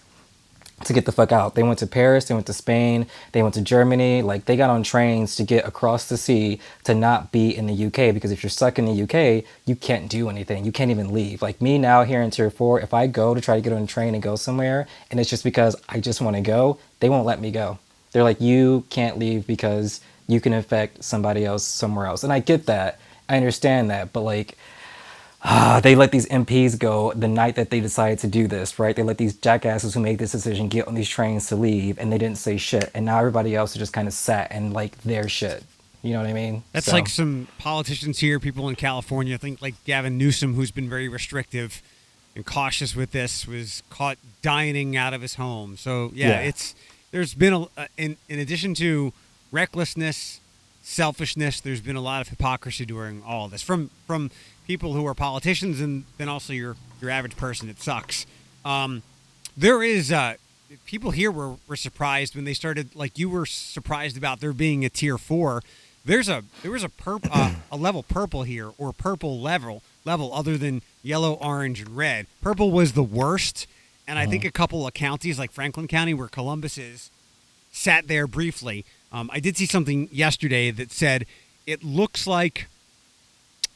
[0.84, 1.56] to get the fuck out.
[1.56, 4.22] They went to Paris, they went to Spain, they went to Germany.
[4.22, 7.86] Like they got on trains to get across the sea to not be in the
[7.86, 10.66] UK because if you're stuck in the UK, you can't do anything.
[10.66, 11.42] You can't even leave.
[11.42, 13.84] Like me now here in Tier 4, if I go to try to get on
[13.84, 17.10] a train and go somewhere and it's just because I just want to go, they
[17.10, 17.80] won't let me go.
[18.12, 22.24] They're like, you can't leave because you can infect somebody else somewhere else.
[22.24, 23.00] And I get that.
[23.28, 24.14] I understand that.
[24.14, 24.58] But like,
[25.48, 28.96] Ah, they let these MPs go the night that they decided to do this, right?
[28.96, 32.12] They let these jackasses who made this decision get on these trains to leave, and
[32.12, 32.90] they didn't say shit.
[32.96, 35.64] And now everybody else is just kind of sat and like their shit.
[36.02, 36.64] You know what I mean?
[36.72, 39.36] That's So- like some politicians here, people in California.
[39.36, 41.82] I think like Gavin Newsom, who's been very restrictive
[42.36, 45.78] and cautious with this, was caught dining out of his home.
[45.78, 46.40] So yeah, Yeah.
[46.42, 46.74] it's
[47.12, 49.14] there's been a uh, in in addition to
[49.52, 50.40] recklessness,
[50.84, 51.60] selfishness.
[51.62, 54.32] There's been a lot of hypocrisy during all this from from
[54.66, 57.70] people who are politicians and then also your your average person.
[57.70, 58.26] It sucks.
[58.64, 59.04] Um,
[59.58, 60.36] there is uh,
[60.86, 64.84] people here were, were surprised when they started like you were surprised about there being
[64.84, 65.62] a tier four
[66.04, 70.34] there's a there was a purp uh, a level purple here or purple level level
[70.34, 73.68] other than yellow orange and red purple was the worst
[74.08, 77.10] and i think a couple of counties like franklin county where columbus is
[77.72, 81.26] sat there briefly um, i did see something yesterday that said
[81.66, 82.68] it looks like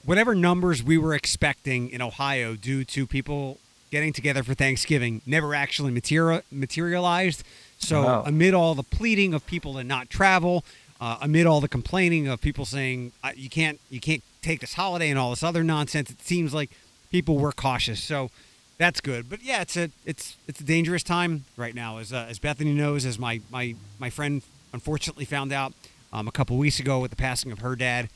[0.06, 3.58] whatever numbers we were expecting in Ohio due to people
[3.92, 7.44] getting together for Thanksgiving never actually material, materialized.
[7.80, 8.24] So, Wow.
[8.26, 10.64] amid all the pleading of people to not travel,
[11.02, 15.10] uh, amid all the complaining of people saying you can't you can't take this holiday
[15.10, 16.70] and all this other nonsense, it seems like
[17.12, 18.02] people were cautious.
[18.04, 18.30] So,
[18.78, 19.30] that's good.
[19.30, 22.74] But yeah, it's a it's it's a dangerous time right now, as uh, as Bethany
[22.74, 25.74] knows, as my my my friend unfortunately found out
[26.14, 28.08] um, a couple weeks ago with the passing of her dad.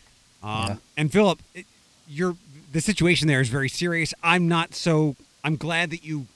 [0.44, 0.76] Um, Yeah.
[0.98, 1.66] And Philip, it,
[2.08, 2.36] you're
[2.72, 4.14] the situation there is very serious.
[4.24, 5.16] I'm not so.
[5.44, 6.28] I'm glad that you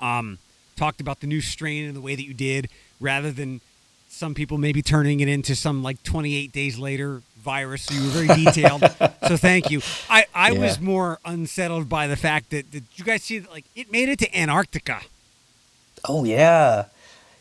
[0.00, 0.38] um,
[0.76, 2.68] talked about the new strain and the way that you did,
[3.00, 3.60] rather than
[4.08, 7.82] some people maybe turning it into some like 28 days later virus.
[7.82, 8.82] So you were very detailed.
[9.28, 9.80] so thank you.
[10.08, 10.58] I, I Yeah.
[10.60, 14.08] was more unsettled by the fact that did you guys see that like it made
[14.08, 15.00] it to Antarctica?
[16.08, 16.86] Oh yeah,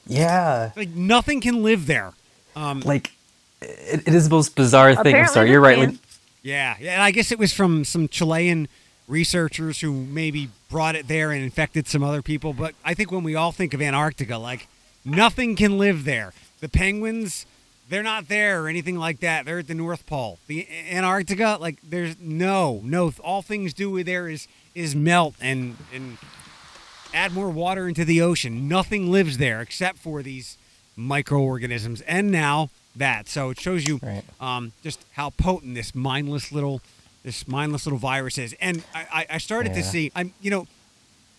[0.07, 0.71] yeah.
[0.75, 2.13] Like nothing can live there.
[2.55, 3.11] Um, Like
[3.61, 5.15] it, it is the most bizarre thing.
[5.15, 5.77] I'm sorry, you're right.
[5.77, 5.95] Like,
[6.41, 8.67] yeah, yeah, and I guess it was from some Chilean
[9.08, 12.54] researchers who maybe brought it there and infected some other people.
[12.54, 14.67] But I think when we all think of Antarctica, like
[15.04, 16.34] nothing can live there.
[16.62, 17.45] The penguins,
[17.89, 19.45] they're not there or anything like that.
[19.45, 20.39] They're at the North Pole.
[20.47, 23.12] The Antarctica, like there's no, no.
[23.23, 26.17] All things do there is is melt and and
[27.13, 28.67] add more water into the ocean.
[28.67, 30.58] Nothing lives there except for these
[30.95, 32.01] microorganisms.
[32.01, 33.27] And now that.
[33.27, 34.23] So it shows you Right.
[34.39, 36.82] um, just how potent this mindless little
[37.23, 38.54] this mindless little virus is.
[38.60, 40.67] And I, I, started to see I'm you know,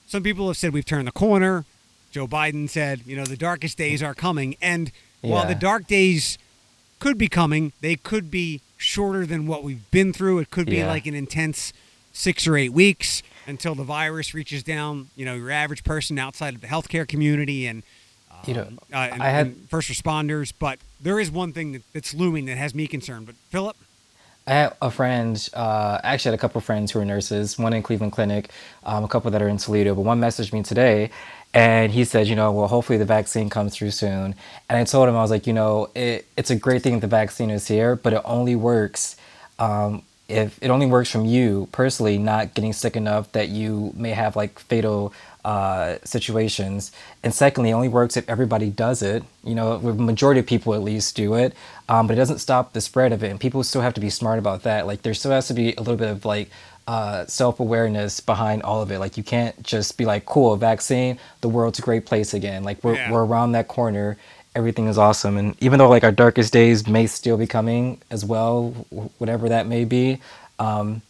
[0.07, 1.65] some people have said we've turned the corner.
[2.13, 4.55] Joe Biden said, you know, the darkest days are coming.
[4.63, 6.39] And while the dark days
[7.01, 10.39] could be coming, they could be shorter than what we've been through.
[10.39, 10.87] It could be Yeah.
[10.89, 11.73] like an intense
[12.13, 16.55] six or eight weeks until the virus reaches down, you know, your average person outside
[16.55, 17.83] of the healthcare community and,
[18.47, 20.53] You know, um, uh, and, I had- and first responders.
[20.57, 23.27] But there is one thing that, that's looming that has me concerned.
[23.27, 23.77] But Philip,
[24.47, 27.73] I have a friend, uh, actually had a couple of friends who are nurses, one
[27.73, 28.51] in Cleveland Clinic,
[28.85, 31.11] um, a couple that are in Toledo, but one messaged me today
[31.55, 34.35] and he said, you know, well, hopefully the vaccine comes through soon.
[34.69, 37.07] And I told him, I was like, you know, it, it's a great thing the
[37.07, 39.17] vaccine is here, but it only works
[39.59, 44.11] um, if it only works from you personally not getting sick enough that you may
[44.11, 45.13] have like fatal
[45.45, 46.93] uh, situations.
[47.23, 49.25] And secondly, it only works if everybody does it.
[49.43, 51.55] You know, the majority of people at least do it,
[51.89, 53.31] um, but it doesn't stop the spread of it.
[53.31, 54.87] And people still have to be smart about that.
[54.87, 56.51] Like there still has to be a little bit of like
[56.87, 58.99] uh, self-awareness behind all of it.
[58.99, 62.65] Like you can't just be like, cool, vaccine, the world's a great place again.
[62.65, 63.11] Like we're, Yeah.
[63.11, 64.17] we're around that corner.
[64.55, 65.37] Everything is awesome.
[65.39, 68.71] And even though like our darkest days may still be coming as well,
[69.19, 70.21] whatever that may be,
[70.59, 71.03] um,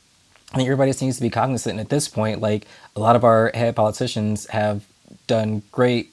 [0.52, 1.72] I think everybody just needs to be cognizant.
[1.72, 4.84] And at this point, like a lot of our head politicians have
[5.26, 6.12] done great,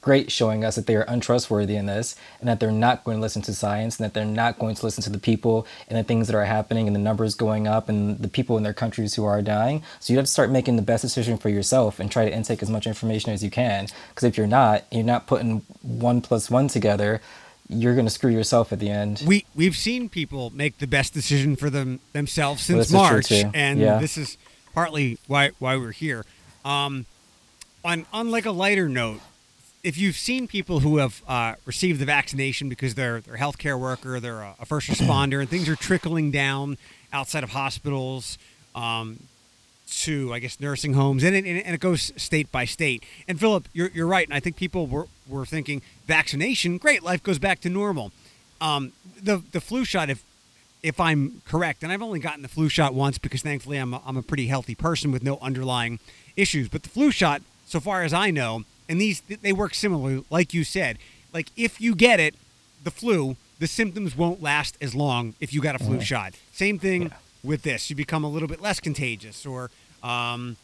[0.00, 3.20] great showing us that they are untrustworthy in this and that they're not going to
[3.20, 6.04] listen to science and that they're not going to listen to the people and the
[6.04, 9.16] things that are happening and the numbers going up and the people in their countries
[9.16, 9.82] who are dying.
[9.98, 12.62] So you have to start making the best decision for yourself and try to intake
[12.62, 13.88] as much information as you can.
[14.10, 17.20] Because if you're not, you're not putting one plus one together,
[17.70, 19.22] you're going to screw yourself at the end.
[19.26, 23.78] we we've seen people make the best decision for them themselves since true, March, and
[23.78, 23.98] Yeah.
[23.98, 24.36] this is
[24.74, 26.24] partly why why we're here.
[26.64, 27.06] Um,
[27.84, 29.20] on on like a lighter note,
[29.82, 33.78] if you've seen people who have uh, received the vaccination because they're they're a healthcare
[33.78, 36.76] worker, they're a, a first responder, and things are trickling down
[37.12, 38.36] outside of hospitals.
[38.74, 39.20] Um,
[39.90, 43.04] to I guess nursing homes, and it, and it goes state by state.
[43.28, 47.22] And Philip, you're, you're right, and I think people were, were thinking vaccination, great, life
[47.22, 48.12] goes back to normal.
[48.60, 50.24] Um, the the flu shot, if
[50.82, 54.02] if I'm correct, and I've only gotten the flu shot once because thankfully I'm a,
[54.06, 55.98] I'm a pretty healthy person with no underlying
[56.36, 56.68] issues.
[56.68, 60.54] But the flu shot, so far as I know, and these they work similarly, like
[60.54, 60.98] you said.
[61.32, 62.34] Like if you get it,
[62.82, 66.34] the flu, the symptoms won't last as long if you got a flu shot.
[66.52, 67.90] Same thing with this.
[67.90, 69.70] You become a little bit less contagious, or
[70.02, 70.56] um,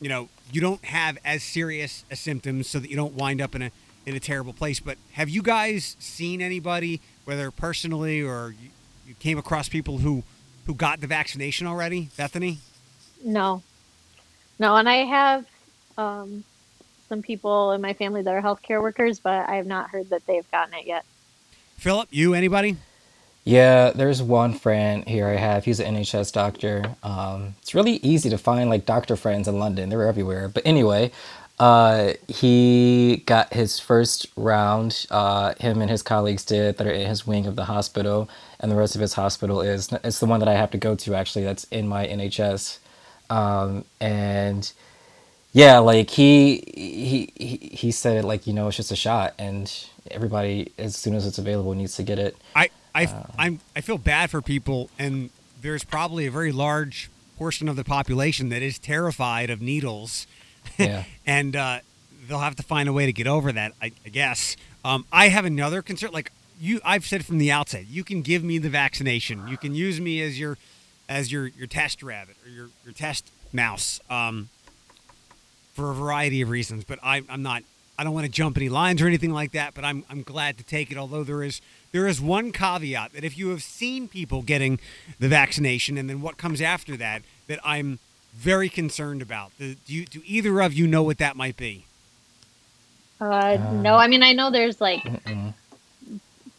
[0.00, 3.54] you know, you don't have as serious a symptoms, so that you don't wind up
[3.54, 3.70] in a
[4.06, 4.80] in a terrible place.
[4.80, 8.70] But have you guys seen anybody, whether personally or you,
[9.06, 10.22] you came across people who
[10.66, 12.08] who got the vaccination already?
[12.16, 12.58] Bethany,
[13.24, 13.62] No,
[14.58, 15.46] no, and I have
[15.96, 16.44] um,
[17.08, 20.26] some people in my family that are healthcare workers, but I have not heard that
[20.26, 21.04] they've gotten it yet.
[21.76, 22.76] Philip, you, anybody?
[23.48, 25.64] Yeah, there's one friend here I have.
[25.64, 26.84] He's an NHS doctor.
[27.02, 29.88] Um, it's really easy to find like doctor friends in London.
[29.88, 30.50] They're everywhere.
[30.50, 31.12] But anyway,
[31.58, 35.06] uh, he got his first round.
[35.10, 38.28] Uh, him and his colleagues did that are in his wing of the hospital,
[38.60, 40.94] and the rest of his hospital is it's the one that I have to go
[40.96, 41.46] to actually.
[41.46, 42.80] That's in my NHS,
[43.30, 44.70] um, and
[45.54, 49.72] yeah, like he he he he said like you know it's just a shot, and
[50.10, 52.36] everybody as soon as it's available needs to get it.
[52.54, 52.68] I
[53.04, 55.30] I I'm I feel bad for people, and
[55.60, 60.26] there's probably a very large portion of the population that is terrified of needles,
[60.78, 61.04] Yeah.
[61.26, 61.78] and uh,
[62.28, 63.72] they'll have to find a way to get over that.
[63.80, 64.56] I, I guess.
[64.84, 66.10] Um, I have another concern.
[66.12, 69.46] Like you, I've said from the outset, you can give me the vaccination.
[69.48, 70.58] You can use me as your
[71.08, 74.00] as your your test rabbit or your your test mouse.
[74.10, 74.48] Um,
[75.74, 76.82] for a variety of reasons.
[76.84, 77.62] But I, I'm not.
[77.96, 79.74] I don't want to jump any lines or anything like that.
[79.74, 80.96] But I'm I'm glad to take it.
[80.96, 81.60] Although there is
[81.92, 84.78] there is one caveat that if you have seen people getting
[85.18, 87.98] the vaccination and then what comes after that, that I'm
[88.34, 89.52] very concerned about.
[89.58, 91.86] Do you do either of you know what that might be?
[93.20, 95.02] Uh, no, I mean I know there's like,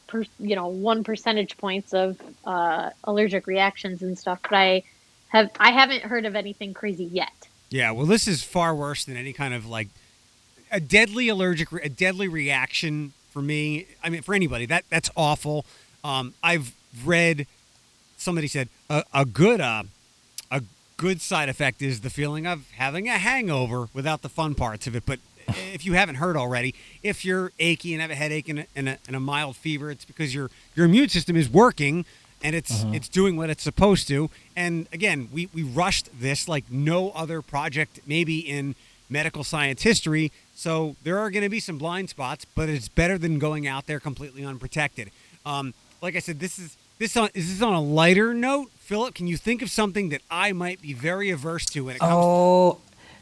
[0.07, 4.83] per, you know, one percentage points of uh, allergic reactions and stuff, but I
[5.29, 7.31] have I haven't heard of anything crazy yet.
[7.69, 9.89] Yeah, well, this is far worse than any kind of like
[10.71, 13.87] a deadly allergic, a deadly reaction for me.
[14.03, 15.65] I mean, for anybody, that that's awful.
[16.03, 16.73] Um, I've
[17.05, 17.47] read
[18.17, 19.83] somebody said a, a good uh,
[20.51, 20.61] a
[20.97, 24.95] good side effect is the feeling of having a hangover without the fun parts of
[24.95, 25.03] it.
[25.05, 28.65] But if you haven't heard already, if you're achy and have a headache and a,
[28.75, 32.05] and a, and a mild fever, it's because your your immune system is working
[32.41, 34.29] and it's it's doing what it's supposed to.
[34.55, 38.75] And again, we we rushed this like no other project maybe in
[39.09, 40.31] medical science history.
[40.55, 43.87] So there are going to be some blind spots, but it's better than going out
[43.87, 45.11] there completely unprotected.
[45.45, 49.15] Um, like I said, this is this on is this on a lighter note, Philip?
[49.15, 52.13] Can you think of something that I might be very averse to when it comes?
[52.13, 52.79] Oh,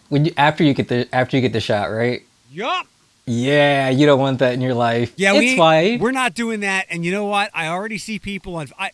[0.10, 2.22] when you after you get the after you get the shot, right?
[2.52, 2.88] Yup.
[3.30, 5.14] Yeah, you don't want that in your life.
[5.18, 6.00] Yeah, it's we fine.
[6.00, 6.88] we're not doing that.
[6.90, 7.52] And you know what?
[7.54, 8.68] I already see people on.
[8.80, 8.92] I,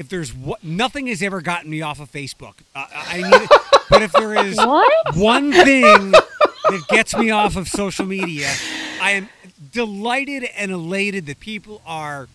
[0.00, 2.54] if, if there's what nothing has ever gotten me off of Facebook.
[2.74, 3.48] Uh, I need,
[3.90, 5.16] but if there is What?
[5.16, 8.50] one thing that gets me off of social media,
[9.00, 9.28] I am
[9.72, 12.28] delighted and elated that people are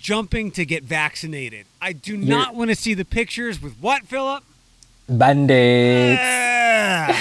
[0.00, 1.66] jumping to get vaccinated.
[1.80, 4.42] I do not want to see the pictures with what, Philip?
[5.08, 6.20] Band-aids.
[6.20, 7.14] Ah.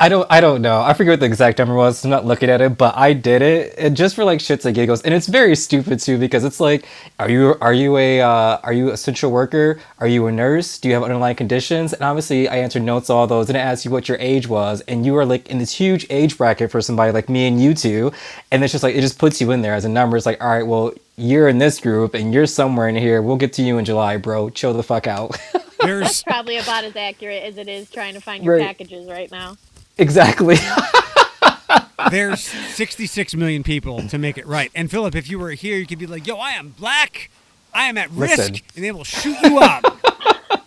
[0.00, 0.82] I don't I don't know.
[0.82, 2.04] I forget what the exact number was.
[2.04, 4.74] I'm not looking at it, but I did it and just for like shits and
[4.74, 5.02] giggles.
[5.02, 6.84] And it's very stupid too because it's like,
[7.20, 9.78] are you are you a uh, are you a essential worker?
[10.00, 10.78] Are you a nurse?
[10.78, 11.92] Do you have underlying conditions?
[11.92, 14.48] And obviously, I answered no to all those, and it asked you what your age
[14.48, 17.62] was, and you are like in this huge age bracket for somebody like me and
[17.62, 18.10] you two,
[18.50, 20.16] and it's just like it just puts you in there as a number.
[20.16, 23.22] It's like, all right, well, you're in this group, and you're somewhere in here.
[23.22, 24.50] We'll get to you in July, bro.
[24.50, 25.38] Chill the fuck out.
[25.80, 28.66] there's Probably about as accurate as it is trying to find your Right.
[28.66, 29.56] packages right now.
[29.98, 30.56] Exactly.
[32.10, 34.70] there's 66 million people to make it right.
[34.74, 37.30] And Philip, if you were here, you could be like, "Yo, I am black.
[37.72, 38.52] I am at Listen.
[38.52, 39.84] risk, and they will shoot you up."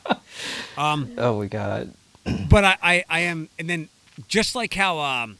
[0.77, 1.93] um, oh my god.
[2.49, 3.89] but I, I, I am, and then
[4.27, 5.37] just like how um,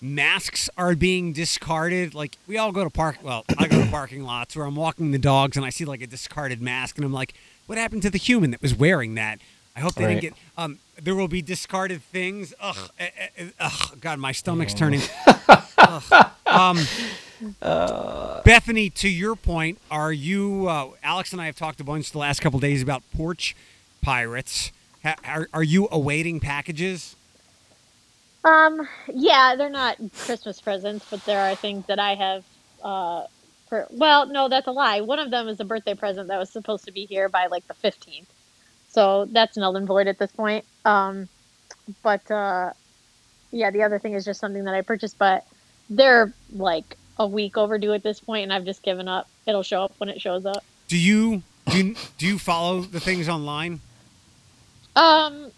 [0.00, 3.18] masks are being discarded, like we all go to park.
[3.22, 6.02] Well, I go to parking lots where I'm walking the dogs, and I see like
[6.02, 7.34] a discarded mask, and I'm like,
[7.66, 9.38] "What happened to the human that was wearing that?"
[9.78, 10.20] I hope they Right.
[10.20, 10.42] didn't get.
[10.56, 12.52] Um, there will be discarded things.
[12.60, 15.00] Ugh, eh, eh, eh, ugh, God, my stomach's turning.
[15.78, 16.02] Ugh.
[16.46, 16.80] Um,
[18.44, 20.66] Bethany, to your point, are you?
[20.68, 23.54] Uh, Alex and I have talked a bunch the last couple days about porch
[24.02, 24.72] pirates.
[25.04, 27.14] Ha- are, are you awaiting packages?
[28.44, 32.44] Um, yeah, they're not Christmas presents, but there are things that I have.
[32.82, 33.26] Uh,
[33.68, 35.02] for, well, no, that's a lie.
[35.02, 37.66] One of them is a birthday present that was supposed to be here by like
[37.68, 38.28] the fifteenth,
[38.88, 40.64] so that's null and void at this point.
[40.84, 41.28] Um,
[42.02, 42.72] but uh,
[43.50, 45.46] yeah, the other thing is just something that I purchased, but
[45.90, 49.28] they're like a week overdue at this point, and I've just given up.
[49.46, 50.64] It'll show up when it shows up.
[50.88, 53.80] Do you do you, do you follow the things online?
[54.96, 55.50] Um,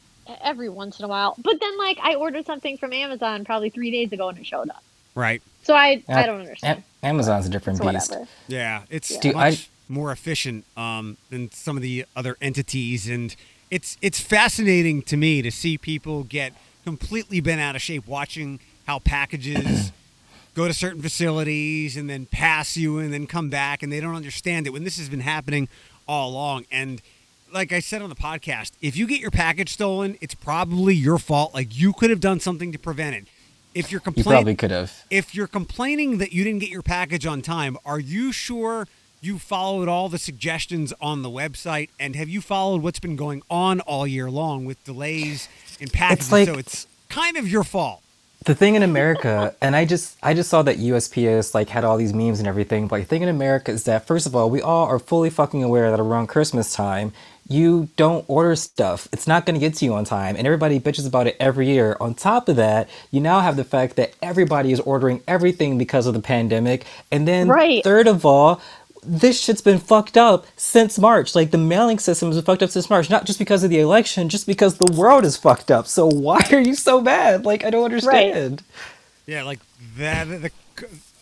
[0.42, 3.90] every once in a while, but then like I ordered something from Amazon probably three
[3.90, 4.82] days ago and it showed up.
[5.14, 5.42] Right.
[5.62, 6.82] So I I don't understand.
[7.02, 8.10] A- Amazon's a different So beast.
[8.10, 8.28] whatever.
[8.48, 13.34] Yeah, it's Dude, I- much more efficient um, than some of the other entities, and
[13.70, 16.52] it's it's fascinating to me to see people get
[16.84, 19.92] completely bent out of shape watching how packages
[20.54, 24.16] go to certain facilities and then pass you and then come back, and they don't
[24.16, 25.68] understand it when this has been happening
[26.08, 26.64] all along.
[26.72, 27.02] And
[27.52, 31.18] like I said on the podcast, if you get your package stolen, it's probably your
[31.18, 31.52] fault.
[31.52, 33.24] Like you could have done something to prevent it.
[33.72, 35.04] If you're complaining, You probably could have.
[35.10, 38.88] if you're complaining that you didn't get your package on time, are you sure
[39.20, 41.88] you followed all the suggestions on the website?
[41.98, 45.48] And have you followed what's been going on all year long with delays
[45.78, 46.32] in packages?
[46.32, 48.02] like- so it's kind of your fault.
[48.46, 51.98] The thing in America, and I just I just saw that USPS like had all
[51.98, 52.86] these memes and everything.
[52.88, 55.62] But the thing in America is that first of all, we all are fully fucking
[55.62, 57.12] aware that around Christmas time,
[57.46, 59.08] you don't order stuff.
[59.12, 60.36] It's not going to get to you on time.
[60.36, 61.98] And everybody bitches about it every year.
[62.00, 66.06] On top of that, you now have the fact that everybody is ordering everything because
[66.06, 66.86] of the pandemic.
[67.12, 67.84] And then, Right.
[67.84, 68.58] third of all,
[69.02, 71.34] this shit's been fucked up since March.
[71.34, 73.80] Like the mailing system has been fucked up since March, not just because of the
[73.80, 75.86] election, just because the world is fucked up.
[75.86, 77.44] So why are you so mad?
[77.44, 78.62] Like I don't understand.
[78.62, 78.86] Right.
[79.26, 79.60] Yeah, like
[79.96, 80.24] that.
[80.24, 80.50] The,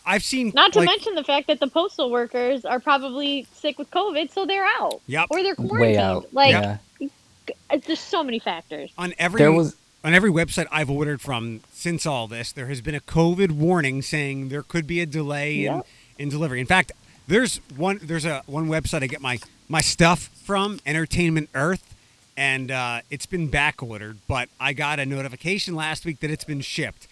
[0.07, 0.53] I've seen.
[0.55, 4.33] Not to like, mention the fact that the postal workers are probably sick with COVID,
[4.33, 5.01] so they're out.
[5.07, 5.26] Yep.
[5.31, 5.81] Or they're quarantined.
[5.81, 6.33] Way out.
[6.33, 7.79] Like, yeah.
[7.85, 8.91] there's so many factors.
[8.97, 12.81] on every There was on every website I've ordered from since all this, there has
[12.81, 15.83] been a COVID warning saying there could be a delay in,
[16.18, 16.61] in delivery.
[16.61, 16.93] In fact,
[17.29, 21.95] there's one there's a one website I get my my stuff from, Entertainment Earth,
[22.37, 26.45] and uh, it's been back ordered, but I got a notification last week that it's
[26.45, 27.07] been shipped.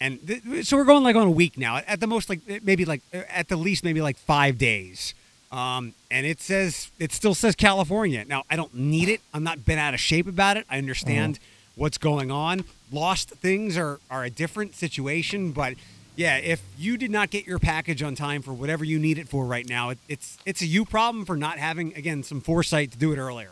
[0.00, 1.76] And th- so we're going like on a week now.
[1.86, 5.14] At the most, like maybe like at the least, maybe like five days.
[5.52, 8.24] Um, and it says it still says California.
[8.26, 9.20] Now I don't need it.
[9.32, 10.66] I'm not been out of shape about it.
[10.68, 11.38] I understand
[11.76, 12.64] what's going on.
[12.90, 15.74] Lost things are are a different situation, but
[16.16, 19.28] yeah, if you did not get your package on time for whatever you need it
[19.28, 22.92] for right now, it, it's it's a you problem for not having again some foresight
[22.92, 23.50] to do it earlier.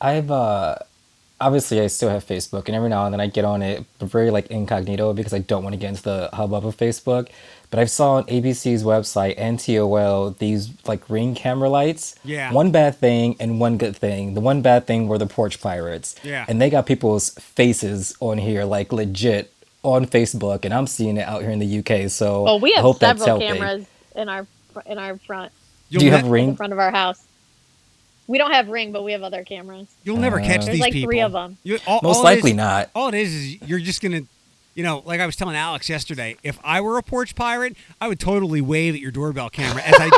[0.00, 0.76] I've uh
[1.40, 4.08] obviously I still have Facebook and every now and then I get on it but
[4.08, 7.28] very like incognito because I don't want to get into the hubbub of Facebook.
[7.70, 12.14] But I saw on ABC's website NTOL these like ring camera lights.
[12.22, 12.52] Yeah.
[12.52, 14.34] One bad thing and one good thing.
[14.34, 16.14] The one bad thing were the porch pirates.
[16.22, 16.44] Yeah.
[16.48, 19.51] And they got people's faces on here like legit
[19.82, 22.08] on Facebook and I'm seeing it out here in the UK.
[22.10, 23.60] So Well, we I have hope that's several helping.
[23.60, 25.52] cameras in our fr- in our front,
[25.90, 27.22] Do you have ne- in front of our house.
[28.28, 29.88] We don't have Ring, but we have other cameras.
[30.04, 31.08] You'll never Uh, catch There's these like people.
[31.10, 31.58] three of 'em.
[31.64, 32.90] You, all, Most all likely is- not.
[32.94, 34.20] All it is is you're just gonna,
[34.74, 36.36] you know, like I was telling Alex yesterday.
[36.44, 39.94] If I were a porch pirate, I would totally wave at your doorbell camera as
[39.98, 40.10] I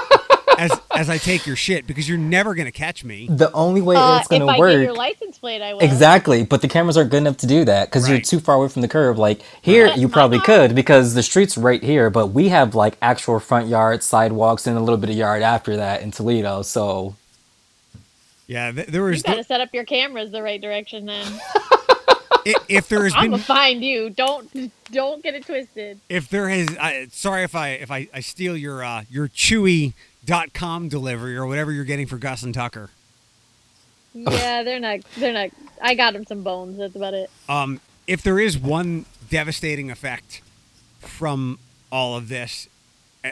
[0.59, 3.27] as as I take your shit because you're never gonna catch me.
[3.31, 5.81] The only way Uh, it's gonna if I work get your license plate, I will.
[5.81, 8.69] Exactly, but the cameras aren't good enough to do that because you're too far away
[8.69, 9.19] from the curb.
[9.19, 9.99] Like here, Right.
[9.99, 14.03] you probably could because the street's right here, but we have like actual front yard,
[14.03, 16.63] sidewalks, and a little bit of yard after that in Toledo.
[16.63, 17.17] So
[18.47, 21.27] Yeah, th- there You was gotta set up your cameras the right direction then.
[22.69, 24.11] if there has I'm been gonna find you.
[24.11, 25.99] Don't don't get it twisted.
[26.11, 29.29] if there has I, sorry if I if I, I steal your uh, your
[30.27, 32.91] Chewy.com delivery or whatever you're getting for Gus and Tucker.
[34.15, 35.01] Yeah, they're not.
[35.19, 35.51] They're not.
[35.83, 36.79] I got them some bones.
[36.79, 37.31] That's about it.
[37.49, 40.41] Um, if there is one devastating effect
[41.01, 41.59] from
[41.91, 42.69] all of this,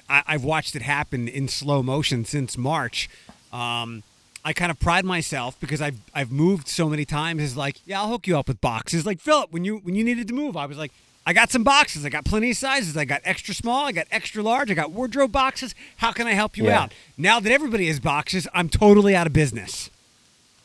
[0.09, 3.09] I, I've watched it happen in slow motion since March.
[3.53, 4.03] Um,
[4.45, 7.43] I kind of pride myself because I've I've moved so many times.
[7.43, 9.07] Is like, yeah, I'll hook you up with boxes.
[9.07, 10.93] Like Philip, when you when you needed to move, I was like,
[11.25, 12.05] I got some boxes.
[12.05, 12.97] I got plenty of sizes.
[12.97, 13.87] I got extra small.
[13.87, 14.71] I got extra large.
[14.71, 15.75] I got wardrobe boxes.
[15.99, 16.81] How can I help you Yeah.
[16.83, 16.95] out?
[17.17, 19.91] Now that everybody has boxes, I'm totally out of business.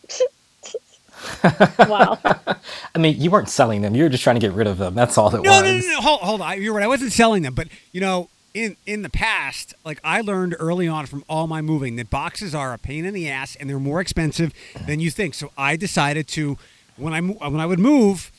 [1.80, 2.20] Wow.
[2.95, 4.93] I mean, you weren't selling them; you were just trying to get rid of them.
[4.93, 5.64] That's all it No, was.
[5.64, 6.01] no, no, no.
[6.01, 6.62] Hold, hold on.
[6.62, 6.84] You're right.
[6.84, 10.88] I wasn't selling them, but you know, in in the past, like I learned early
[10.88, 13.80] on from all my moving that boxes are a pain in the ass and they're
[13.80, 14.53] more expensive
[14.86, 15.34] than you think.
[15.34, 16.58] So I decided to,
[16.97, 18.36] when I when I would move, just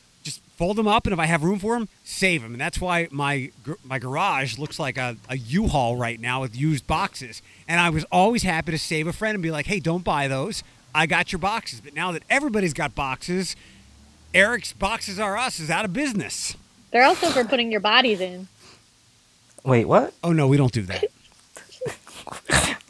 [0.58, 2.52] fold them up, and if I have room for them, save them.
[2.52, 3.50] And that's why my
[3.84, 7.40] my garage looks like a, a U-Haul right now with used boxes.
[7.66, 10.28] And I was always happy to save a friend and be like, hey, don't buy
[10.28, 10.64] those.
[10.94, 11.80] I got your boxes.
[11.80, 13.54] But now that everybody's got boxes,
[14.34, 16.56] Eric's boxes are us is out of business.
[16.90, 18.48] They're also for putting your bodies in.
[19.64, 20.12] Wait, what?
[20.24, 21.04] Oh no, we don't do that.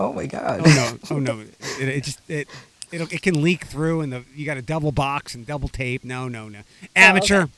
[0.01, 0.61] Oh my god!
[0.65, 1.41] Oh no, oh no.
[1.81, 2.49] It, it just it
[2.93, 6.05] it it can leak through, and the you got a double box and double tape.
[6.05, 6.61] No, no, no.
[6.97, 7.43] Amateur.
[7.43, 7.53] okay.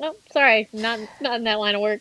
[0.00, 2.00] No, sorry, not not in that line of work.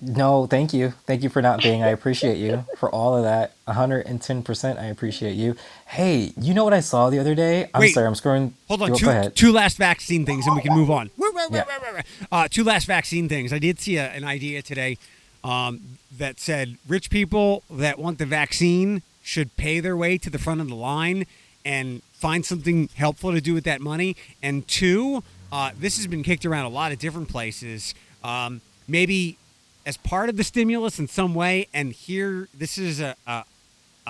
[0.00, 0.94] No, thank you.
[1.06, 1.82] Thank you for not being.
[1.82, 3.52] I appreciate you for all of that.
[3.66, 4.78] 110%.
[4.78, 5.56] I appreciate you.
[5.86, 7.68] Hey, you know what I saw the other day?
[7.74, 7.94] I'm Wait.
[7.94, 8.52] sorry, I'm scrolling.
[8.68, 9.34] Hold on, Go two, ahead.
[9.34, 11.10] two last vaccine things, and we can move on.
[11.50, 12.02] Yeah.
[12.30, 13.52] Uh, two last vaccine things.
[13.52, 14.98] I did see a, an idea today
[15.42, 15.80] um,
[16.16, 20.60] that said rich people that want the vaccine should pay their way to the front
[20.60, 21.26] of the line
[21.64, 24.16] and find something helpful to do with that money.
[24.42, 25.22] And two,
[25.52, 27.94] uh, this has been kicked around a lot of different places.
[28.24, 29.36] Um, maybe
[29.84, 31.68] as part of the stimulus in some way.
[31.74, 33.44] And here, this is a, a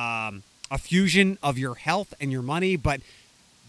[0.00, 3.00] um, a fusion of your health and your money, but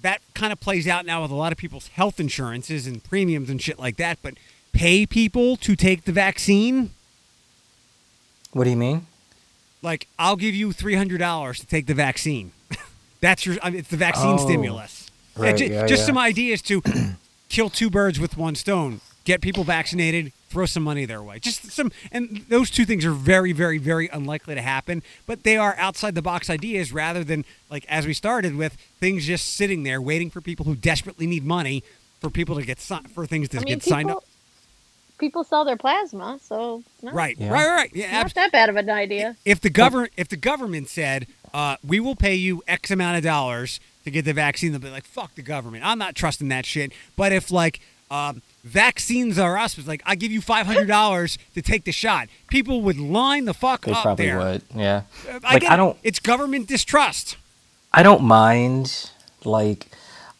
[0.01, 3.49] that kind of plays out now with a lot of people's health insurances and premiums
[3.49, 4.19] and shit like that.
[4.21, 4.35] But
[4.71, 6.91] pay people to take the vaccine.
[8.51, 9.07] What do you mean?
[9.82, 12.51] Like, I'll give you three hundred dollars to take the vaccine.
[13.21, 13.57] That's your.
[13.63, 15.09] I mean, it's the vaccine Oh, stimulus.
[15.38, 16.05] right, ju- yeah, just yeah.
[16.07, 16.82] some ideas to
[17.49, 19.01] kill two birds with one stone.
[19.25, 20.32] Get people vaccinated.
[20.49, 21.38] throw some money their way.
[21.38, 25.03] Just some, and those two things are very, very, very unlikely to happen.
[25.27, 29.27] But they are outside the box ideas rather than like as we started with things
[29.27, 31.84] just sitting there waiting for people who desperately need money
[32.19, 34.23] for people to get si- for things to I mean, get signed up.
[35.20, 37.49] People sell their plasma, so it's not, Right, Yeah.
[37.51, 37.91] right, right, right.
[37.93, 39.36] Yeah, not abs- that bad of an idea.
[39.45, 43.24] if the government if the government said uh, we will pay you X amount of
[43.24, 46.65] dollars to get the vaccine, they'll be like, "Fuck the government." I'm not trusting that
[46.65, 46.91] shit.
[47.15, 47.80] But if like
[48.11, 51.91] um, vaccines are us, was like, I give you five hundred dollars to take the
[51.91, 54.38] shot, people would line the fuck They up probably there.
[54.38, 54.61] would.
[54.76, 55.01] Yeah.
[55.28, 57.38] Uh, I Like, get I don't- It's government distrust.
[57.91, 59.09] I don't mind
[59.43, 59.88] like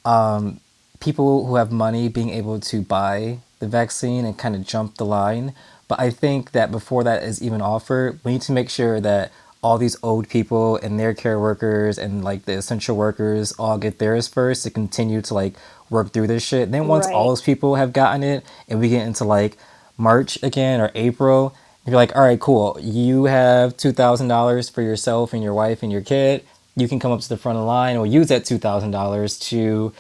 [0.06, 0.60] um,
[1.00, 5.06] people who have money being able to buy the vaccine and kind of jump the
[5.06, 5.54] line.
[5.88, 9.32] But I think that before that is even offered, we need to make sure that
[9.62, 14.00] all these old people and their care workers and like the essential workers all get
[14.00, 15.56] theirs first to continue to like
[15.90, 16.72] work through this shit.
[16.72, 17.16] Then once Right.
[17.16, 19.58] all those people have gotten it and we get into like
[19.98, 21.54] March again or April,
[21.86, 22.78] you're like, all right, cool.
[22.80, 26.46] You have two thousand dollars for yourself and your wife and your kid.
[26.76, 28.92] You can come up to the front of the line or use that two thousand
[28.92, 29.92] dollars to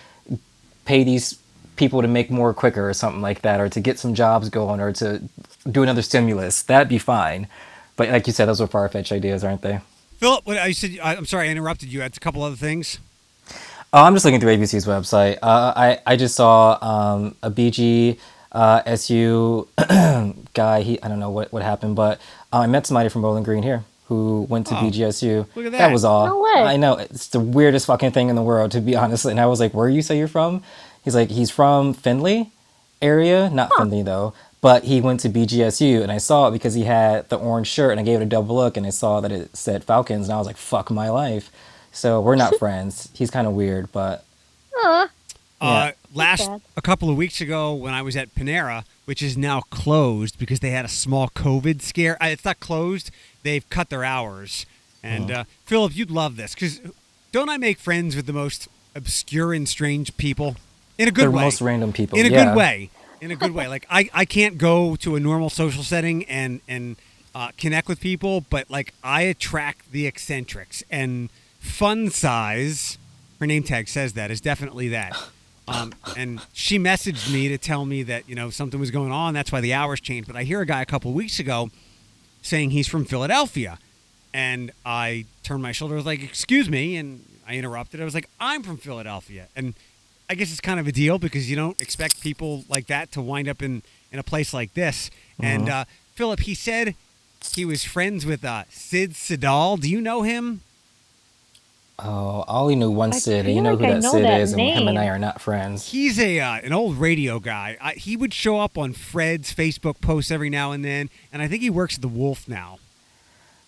[0.85, 1.37] pay these
[1.79, 4.79] people to make more quicker or something like that, or to get some jobs going,
[4.79, 5.21] or to
[5.71, 6.61] do another stimulus.
[6.61, 7.47] That'd be fine.
[7.95, 9.79] But like you said, those are far fetched ideas, aren't they?
[10.17, 12.01] Philip, what I said, I, I'm sorry, I interrupted you.
[12.01, 12.99] I had a couple other things.
[13.91, 15.37] Oh, I'm just looking through ABC's website.
[15.41, 18.19] Uh, I I just saw um, a BG
[18.51, 19.67] uh, SU
[20.53, 20.81] guy.
[20.83, 22.19] He I don't know what, what happened, but
[22.53, 25.45] uh, I met somebody from Bowling Green here who went to Oh, BGSU.
[25.55, 25.91] look at That that.
[25.91, 26.25] was all.
[26.27, 26.63] No way.
[26.63, 29.25] I know it's the weirdest fucking thing in the world, to be honest.
[29.25, 30.63] And I was like, "Where you say you're from?"
[31.03, 32.51] He's like, "He's from Findlay
[33.01, 36.83] area, not Findlay though." But he went to BGSU, and I saw it because he
[36.83, 39.31] had the orange shirt, and I gave it a double look, and I saw that
[39.31, 41.49] it said Falcons, and I was like, "Fuck my life."
[41.91, 43.09] So we're not friends.
[43.13, 44.25] He's kind of weird, but
[44.75, 45.07] Huh.
[45.61, 45.91] Uh, Yeah.
[46.13, 50.37] last a couple of weeks ago, when I was at Panera, which is now closed
[50.39, 52.21] because they had a small COVID scare.
[52.21, 53.11] Uh, It's not closed;
[53.43, 54.65] they've cut their hours.
[55.01, 56.81] And uh, Philip, you'd love this because
[57.31, 60.57] don't I make friends with the most obscure and strange people
[60.99, 61.43] in a good way?
[61.43, 62.19] most random people.
[62.19, 62.45] in a yeah.
[62.45, 62.91] good way.
[63.21, 63.67] In a good way.
[63.67, 66.97] Like I, I can't go to a normal social setting and and
[67.33, 71.29] uh, connect with people, but like I attract the eccentrics and
[71.59, 72.97] fun size.
[73.39, 75.17] Her name tag says that is definitely that.
[75.69, 79.35] Um, and she messaged me to tell me that you know something was going on.
[79.35, 80.27] That's why the hours changed.
[80.27, 81.69] But I hear a guy a couple weeks ago
[82.41, 83.77] saying he's from Philadelphia,
[84.33, 85.93] and I turned my shoulder.
[85.93, 88.01] I was like, "Excuse me," and I interrupted.
[88.01, 89.75] I was like, "I'm from Philadelphia," and
[90.29, 93.21] I guess it's kind of a deal because you don't expect people like that to
[93.21, 95.09] wind up in in a place like this.
[95.41, 96.95] And uh, Philip, he said
[97.55, 99.77] he was friends with uh, Sid Siddall.
[99.77, 100.61] Do you know him?
[102.01, 104.23] Oh, I only knew one I Sid, and you know like who that know Sid
[104.23, 105.91] that is, and him and I are not friends.
[105.91, 107.77] He's a uh, an old radio guy.
[107.81, 111.47] I, he would show up on Fred's Facebook posts every now and then, and I
[111.47, 112.79] think he works at the Wolf now.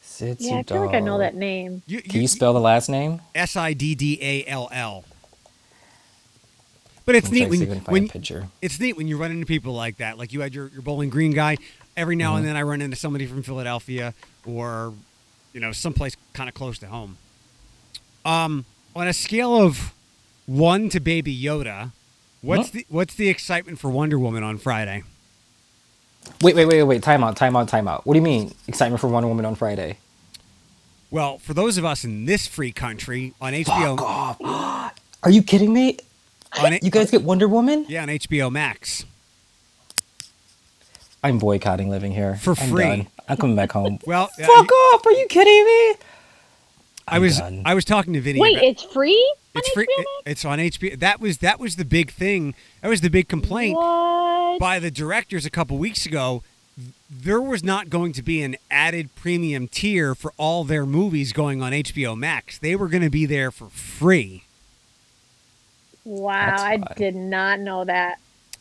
[0.01, 1.81] Sid Yeah, I feel like I know that name.
[1.87, 3.21] You, Can you spell the last name?
[3.35, 5.03] S I D D A L L.
[7.05, 8.47] But it's neat trying to see when, if I can find when picture.
[8.61, 10.17] it's neat when you run into people like that.
[10.17, 11.57] Like you had your, your Bowling Green guy.
[11.97, 12.37] Every now Mm-hmm.
[12.39, 14.13] and then I run into somebody from Philadelphia
[14.45, 14.93] or,
[15.53, 17.17] you know, someplace kind of close to home.
[18.23, 19.93] Um, on a scale of
[20.45, 21.91] one to Baby Yoda,
[22.41, 22.73] what's Huh?
[22.73, 25.03] the what's the excitement for Wonder Woman on Friday?
[26.41, 27.01] Wait, wait, wait, wait.
[27.03, 28.05] Time out, time out, time out.
[28.05, 29.97] What do you mean excitement for Wonder Woman on Friday?
[31.09, 33.99] Well, for those of us in this free country on HBO.
[35.23, 35.97] Are you kidding me?
[36.59, 37.85] On it, You guys get Wonder Woman?
[37.87, 39.05] yeah, on HBO Max.
[41.23, 42.35] I'm boycotting living here.
[42.37, 42.83] For I'm free.
[42.83, 43.07] done.
[43.27, 43.99] I'm coming back home.
[44.05, 45.05] Well, uh, Fuck off.
[45.05, 46.05] Are you kidding me?
[47.07, 47.61] I I'm was done.
[47.65, 48.39] I was talking to Vinny.
[48.39, 49.35] Wait, about- it's free?
[49.55, 49.85] on it's free.
[49.85, 50.99] HBO it- it's on HBO.
[50.99, 52.55] That was that was the big thing.
[52.81, 54.59] That was the big complaint What?
[54.59, 56.43] by the directors a couple weeks ago.
[57.09, 61.61] There was not going to be an added premium tier for all their movies going
[61.61, 62.57] on HBO Max.
[62.57, 64.43] They were going to be there for free.
[66.03, 68.17] Wow, I did not know that.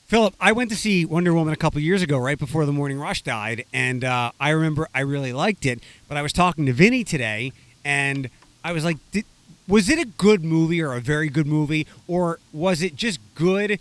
[0.06, 2.98] Philip, I went to see Wonder Woman a couple years ago, right before the Morning
[2.98, 5.80] Rush died, and uh, I remember I really liked it.
[6.08, 7.52] But I was talking to Vinny today,
[7.84, 8.28] and
[8.64, 9.24] I was like, Did,
[9.68, 13.78] "Was it a good movie or a very good movie, or was it just good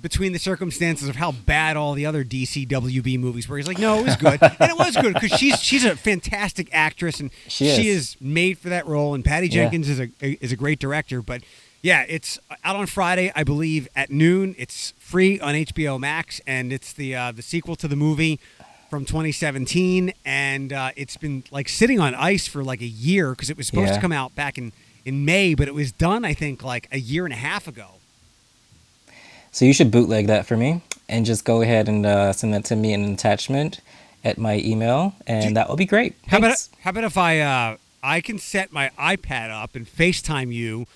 [0.00, 3.80] between the circumstances of how bad all the other DC WB movies were?" He's like,
[3.80, 7.30] "No, it was good, and it was good because she's she's a fantastic actress, and
[7.48, 7.78] She is.
[7.80, 9.64] is made for that role, and Patty Yeah.
[9.64, 11.42] Jenkins is a is a great director, but."
[11.82, 14.54] Yeah, it's out on Friday, I believe, at noon.
[14.56, 18.38] It's free on HBO Max, and it's the uh, the sequel to the movie
[18.88, 23.50] from 2017, and uh, it's been like sitting on ice for like a year because
[23.50, 24.70] it was supposed to come out back in
[25.04, 27.88] in May, but it was done, I think, like a year and a half ago.
[29.50, 32.64] So you should bootleg that for me, and just go ahead and uh, send that
[32.66, 33.80] to me in an attachment
[34.22, 36.14] at my email, and that will be great.
[36.28, 40.54] How about how about if I uh, I can set my iPad up and FaceTime
[40.54, 40.86] you?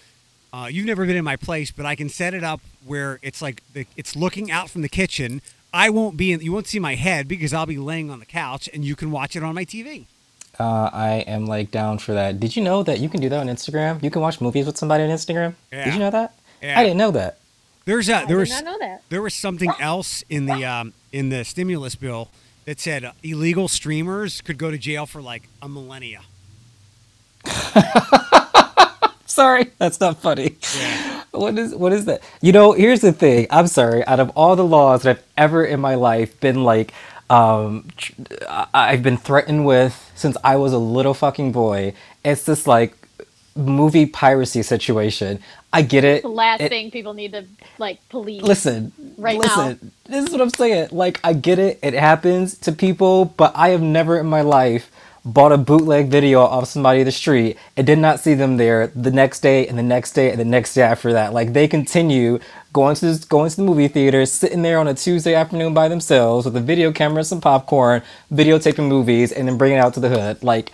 [0.57, 3.43] Uh, you've never been in my place, but I can set it up where it's
[3.43, 5.43] like the, it's looking out from the kitchen.
[5.75, 6.41] I won't be in.
[6.41, 9.11] You won't see my head because I'll be laying on the couch, and you can
[9.11, 10.07] watch it on my TV.
[10.59, 12.41] Uh, I am like down for that.
[12.41, 14.03] Did you know that you can do that on Instagram?
[14.03, 15.57] You can watch movies with somebody on Instagram.
[15.71, 15.85] Yeah.
[15.85, 16.35] Did you know that?
[16.63, 16.81] Yeah.
[16.81, 17.39] I didn't know that.
[17.85, 19.03] There's a I there did was not know that.
[19.11, 22.31] there was something else in the um, in the stimulus bill
[22.65, 26.23] that said uh, illegal streamers could go to jail for like a millennia.
[29.37, 30.57] Sorry, that's not funny.
[30.79, 31.25] Yeah.
[31.33, 32.23] What is what is that?
[32.41, 33.47] You know, here's the thing.
[33.51, 34.03] I'm sorry.
[34.07, 36.95] Out of all the laws that I've ever in my life been like,
[37.29, 37.87] um,
[38.73, 41.93] I've been threatened with since I was a little fucking boy.
[42.25, 42.95] It's this like
[43.55, 45.41] movie piracy situation.
[45.73, 46.23] I get it.
[46.23, 47.45] The last It- thing people need to
[47.79, 48.43] like police.
[48.43, 49.43] Listen, Right now.
[49.69, 49.93] listen.
[50.09, 50.89] This is what I'm saying.
[50.93, 51.79] Like, I get it.
[51.83, 54.91] It happens to people, but I have never in my life
[55.27, 58.87] bought a bootleg video off somebody in the street and did not see them there
[58.87, 61.33] the next day and the next day and the next day after that.
[61.33, 62.39] Like, they continue
[62.73, 65.89] going to this, going to the movie theater, sitting there on a Tuesday afternoon by
[65.89, 68.03] themselves with a video camera, some popcorn,
[68.33, 70.43] videotaping movies, and then bringing it out to the hood.
[70.43, 70.71] Like.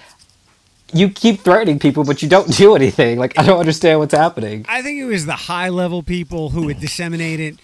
[0.94, 3.18] You keep threatening people, but you don't do anything.
[3.18, 4.66] Like I don't understand what's happening.
[4.68, 7.56] I think it was the high level people who would disseminate it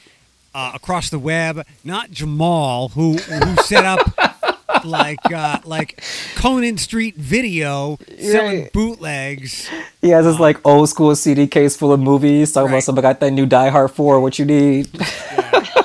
[0.55, 4.01] uh, across the web, not Jamal, who who set up
[4.85, 6.03] like uh, like
[6.37, 8.73] Conan Street Video selling Right.
[8.73, 9.69] bootlegs.
[10.01, 12.53] He has this like old school CD case full of movies.
[12.53, 12.73] Talking Right.
[12.75, 14.89] about something got that new Die Hard 4, what you need.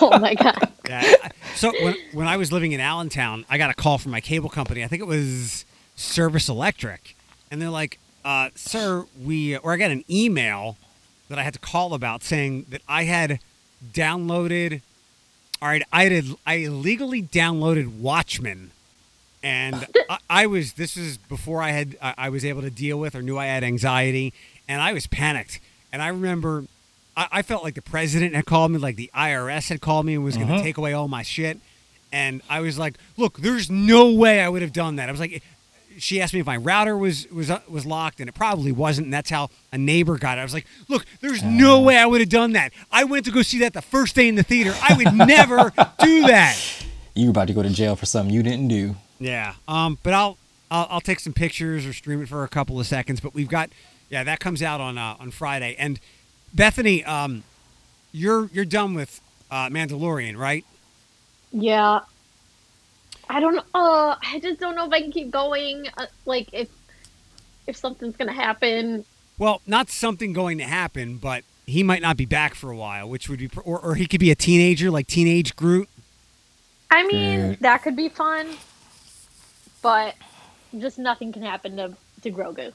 [0.01, 0.69] oh my god.
[0.87, 1.13] Yeah.
[1.55, 4.49] So when when I was living in Allentown, I got a call from my cable
[4.49, 4.83] company.
[4.83, 5.65] I think it was
[5.95, 7.15] Service Electric,
[7.49, 10.77] and they're like, uh, "Sir, we," or I got an email
[11.29, 13.39] that I had to call about saying that I had
[13.93, 14.81] downloaded.
[15.61, 18.71] All right, I had I illegally downloaded Watchmen,
[19.43, 20.73] and I, I was.
[20.73, 23.45] This is before I had I, I was able to deal with or knew I
[23.45, 24.33] had anxiety,
[24.67, 25.59] and I was panicked.
[25.91, 26.65] And I remember
[27.15, 30.15] I, I felt like the president had called me, like the IRS had called me
[30.15, 31.59] and was going to take away all my shit.
[32.11, 35.19] And I was like, "Look, there's no way I would have done that." I was
[35.19, 35.41] like,
[35.97, 39.05] she asked me if my router was was uh, was locked, and it probably wasn't.
[39.05, 40.41] And that's how a neighbor got it.
[40.41, 42.71] I was like, "Look, there's no way I would have done that.
[42.91, 44.75] I went to go see that the first day in the theater.
[44.81, 46.59] I would never do that."
[47.15, 48.95] You about to go to jail for something you didn't do.
[49.19, 49.55] Yeah.
[49.67, 49.97] Um.
[50.03, 50.37] But I'll,
[50.71, 53.19] I'll I'll take some pictures or stream it for a couple of seconds.
[53.19, 53.69] But we've got
[54.09, 55.75] yeah that comes out on uh, on Friday.
[55.77, 55.99] And
[56.53, 57.43] Bethany, um,
[58.11, 60.65] you're you're done with uh, Mandalorian, right?
[61.51, 62.01] Yeah.
[63.29, 63.63] I don't know.
[63.73, 65.87] Uh, I just don't know if I can keep going.
[65.97, 66.69] Uh, like if
[67.67, 69.05] if something's gonna happen.
[69.37, 73.09] Well, not something going to happen, but he might not be back for a while,
[73.09, 75.89] which would be, or, or he could be a teenager, like teenage Groot.
[76.91, 77.59] I mean, Dude.
[77.61, 78.47] that could be fun,
[79.83, 80.15] but
[80.79, 82.73] just nothing can happen to to Grogu.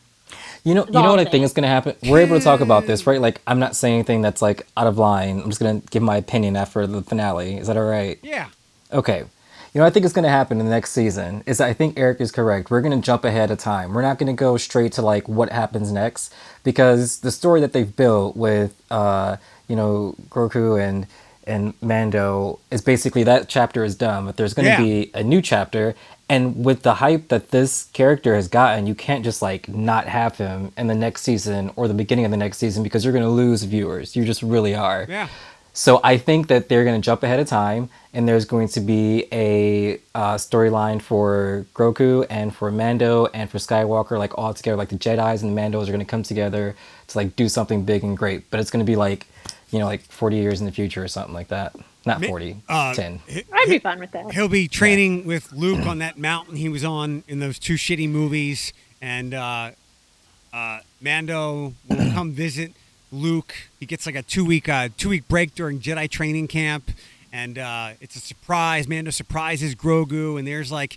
[0.62, 1.96] You know, you know what I think is going to happen.
[2.02, 3.20] We're able to talk about this, right?
[3.20, 5.40] Like, I'm not saying anything that's like out of line.
[5.40, 7.56] I'm just going to give my opinion after the finale.
[7.56, 8.18] Is that all right?
[8.22, 8.48] Yeah.
[8.92, 9.20] Okay.
[9.20, 11.72] You know, what I think is going to happen in the next season is I
[11.72, 12.70] think Eric is correct.
[12.70, 13.94] We're going to jump ahead of time.
[13.94, 16.32] We're not going to go straight to like what happens next
[16.64, 19.36] because the story that they've built with, uh,
[19.68, 21.06] you know, Grogu and
[21.48, 24.26] and Mando is basically that chapter is done.
[24.26, 24.78] But there's going to Yeah.
[24.78, 25.94] be a new chapter,
[26.28, 30.36] and with the hype that this character has gotten, you can't just like not have
[30.36, 33.24] him in the next season or the beginning of the next season because you're going
[33.24, 34.14] to lose viewers.
[34.14, 35.06] You just really are.
[35.08, 35.28] Yeah.
[35.72, 38.80] So I think that they're going to jump ahead of time, and there's going to
[38.80, 44.76] be a uh, storyline for Grogu and for Mando and for Skywalker, like all together.
[44.76, 46.74] Like the Jedi's and the Mandos are going to come together
[47.06, 48.50] to like do something big and great.
[48.50, 49.26] But it's going to be like,
[49.70, 51.74] you know, like 40 years in the future or something like that.
[52.06, 53.20] Not 40, uh, 10.
[53.28, 54.32] he- I'd be fine with that.
[54.32, 58.08] He'll be training with Luke on that mountain he was on in those two shitty
[58.08, 59.72] movies, and uh,
[60.54, 62.72] uh, Mando will come visit
[63.12, 63.54] Luke.
[63.78, 66.90] He gets like a two week uh, two week break during Jedi training camp,
[67.30, 68.88] and uh, it's a surprise.
[68.88, 70.96] Mando surprises Grogu, and there's like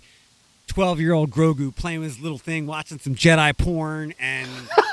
[0.66, 4.48] twelve year old Grogu playing with his little thing, watching some Jedi porn, and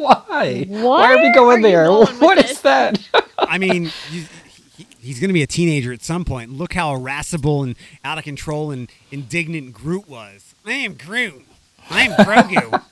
[0.00, 0.64] Why?
[0.68, 1.84] What Why are we going are there?
[1.86, 2.60] going with What is this?
[2.62, 2.98] that?
[3.38, 3.84] I mean.
[4.10, 4.26] You, he-
[5.00, 6.52] He's going to be a teenager at some point.
[6.52, 10.54] Look how irascible and out of control and indignant Groot was.
[10.66, 11.44] I am Groot.
[11.88, 12.82] I'm Grogu.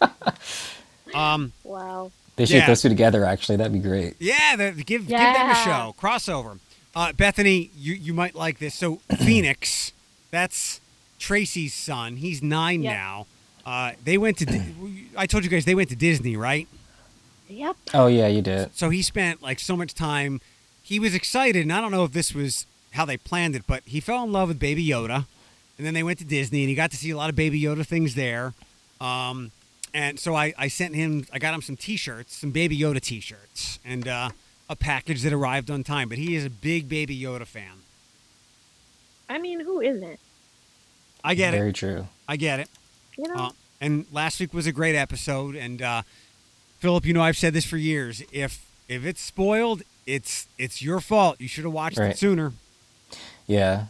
[1.14, 2.10] um, Wow.
[2.36, 2.66] they should Yeah.
[2.66, 3.56] those two together, actually.
[3.56, 4.14] That'd be great.
[4.18, 6.58] Yeah, the, give give them a show crossover.
[6.94, 8.74] Uh, Bethany, you you might like this.
[8.74, 9.92] So Phoenix,
[10.30, 10.80] that's
[11.18, 12.16] Tracy's son.
[12.16, 12.92] He's nine Yep.
[12.94, 13.26] now.
[13.66, 14.46] Uh, they went to.
[14.46, 16.66] Di- I told you guys they went to Disney, right?
[17.48, 17.76] Yep.
[17.94, 18.74] Oh, yeah, you did.
[18.74, 20.40] So he spent like so much time.
[20.82, 23.82] He was excited, and I don't know if this was how they planned it, but
[23.84, 25.26] he fell in love with Baby Yoda,
[25.76, 27.60] and then they went to Disney, and he got to see a lot of Baby
[27.60, 28.54] Yoda things there.
[29.00, 29.50] Um,
[29.92, 33.78] and so I, I sent him, I got him some T-shirts, some Baby Yoda T-shirts,
[33.84, 34.30] and uh,
[34.68, 36.08] a package that arrived on time.
[36.08, 37.82] But he is a big Baby Yoda fan.
[39.28, 40.20] I mean, who isn't?
[41.24, 41.60] I get Very it.
[41.60, 42.08] Very true.
[42.28, 42.68] I get it.
[43.18, 43.34] You know?
[43.34, 45.56] Uh, and last week was a great episode.
[45.56, 46.02] And uh,
[46.78, 48.22] Philip, you know I've said this for years.
[48.32, 51.40] If if it's spoiled, it's it's your fault.
[51.40, 52.10] You should have watched Right.
[52.10, 52.52] it sooner.
[53.46, 53.86] Yeah.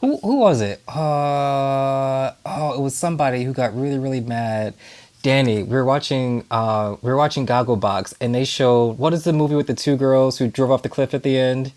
[0.00, 0.82] Who who was it?
[0.88, 4.74] Uh oh, it was somebody who got really really mad.
[5.22, 9.32] Danny, we were watching uh we were watching Gogglebox and they showed what is the
[9.32, 11.72] movie with the two girls who drove off the cliff at the end?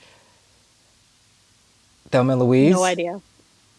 [2.12, 2.74] Thelma and Louise.
[2.74, 3.22] no idea.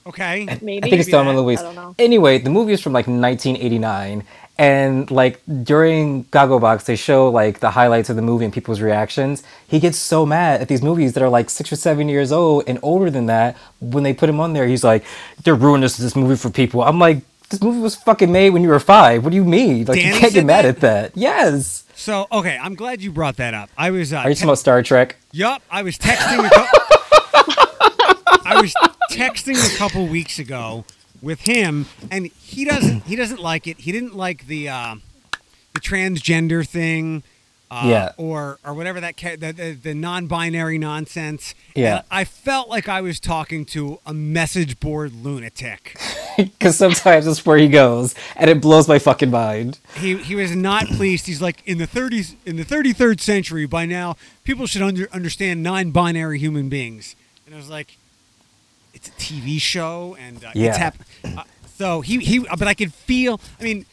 [0.06, 0.46] Okay.
[0.62, 0.78] Maybe.
[0.78, 1.38] I think it's Maybe Thelma and.
[1.40, 1.60] Louise.
[1.60, 1.94] I don't know.
[1.98, 4.24] Anyway, the movie is from like 1989,
[4.60, 9.42] and like during Gogglebox, they show like the highlights of the movie and people's reactions.
[9.66, 12.64] He gets so mad at these movies that are like six or seven years old
[12.66, 13.56] and older than that.
[13.80, 15.02] When they put him on there, he's like,
[15.44, 18.62] "They're ruining this this movie for people." I'm like, "This movie was fucking made when
[18.62, 19.24] you were five.
[19.24, 19.86] What do you mean?
[19.86, 20.76] Like Danny you can't get mad that?
[20.76, 21.84] at that." Yes.
[21.94, 23.70] So okay, I'm glad you brought that up.
[23.78, 24.12] I was.
[24.12, 25.16] Uh, Are you te- about Star Trek?
[25.32, 26.44] Yup, I was texting.
[26.44, 28.74] A cou- I was
[29.10, 30.84] texting a couple weeks ago
[31.22, 33.02] with him, and he doesn't.
[33.04, 33.80] He doesn't like it.
[33.80, 34.96] He didn't like the uh,
[35.74, 37.22] the transgender thing.
[37.70, 38.12] Uh, Yeah.
[38.16, 41.54] Or or whatever that the, the the non-binary nonsense.
[41.76, 41.96] Yeah.
[41.98, 45.98] And I felt like I was talking to a message board lunatic.
[46.36, 49.78] Because sometimes that's where he goes, and it blows my fucking mind.
[49.96, 51.26] he he was not pleased.
[51.26, 55.62] He's like in the 30s in the 33rd century by now people should under, understand
[55.62, 57.14] non-binary human beings.
[57.44, 57.98] And I was like
[58.94, 60.68] it's a TV show and uh, Yeah.
[60.68, 61.44] it's hap- uh,
[61.76, 63.86] so he he but I could feel I mean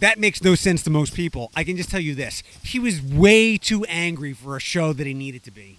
[0.00, 1.50] that makes no sense to most people.
[1.54, 2.42] I can just tell you this.
[2.64, 5.78] He was way too angry for a show that he needed to be.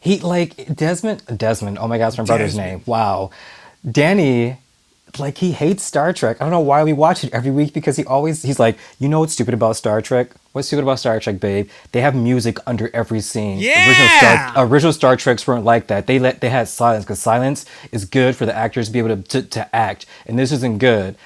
[0.00, 1.22] He like Desmond.
[1.36, 1.78] Desmond.
[1.78, 2.70] Oh my God, it's my brother's Desmond.
[2.70, 2.82] name.
[2.86, 3.30] Wow,
[3.88, 4.58] Danny.
[5.18, 6.36] Like he hates Star Trek.
[6.40, 9.08] I don't know why we watch it every week because he always he's like, you
[9.08, 10.30] know what's stupid about Star Trek?
[10.52, 11.70] What's stupid about Star Trek, babe?
[11.92, 13.58] They have music under every scene.
[13.58, 14.50] Original Yeah!
[14.52, 16.06] Star, original Star Treks weren't like that.
[16.06, 19.16] They let they had silence because silence is good for the actors to be able
[19.16, 21.16] to, to to act, and this isn't good.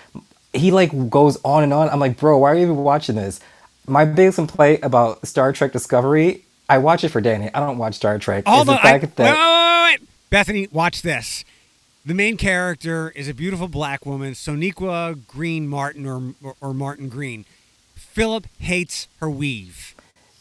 [0.52, 1.88] He like goes on and on.
[1.88, 3.40] I'm like, bro, why are you even watching this?
[3.86, 7.50] My biggest complaint about Star Trek Discovery, I watch it for Danny.
[7.52, 8.46] I don't watch Star Trek.
[8.46, 8.78] Hold on.
[8.82, 10.08] I, wait, wait, wait.
[10.28, 11.44] Bethany, watch this.
[12.04, 17.10] The main character is a beautiful black woman, Sonequa Green Martin or, or, or Martin
[17.10, 17.44] Green.
[17.94, 19.94] Philip hates her weave.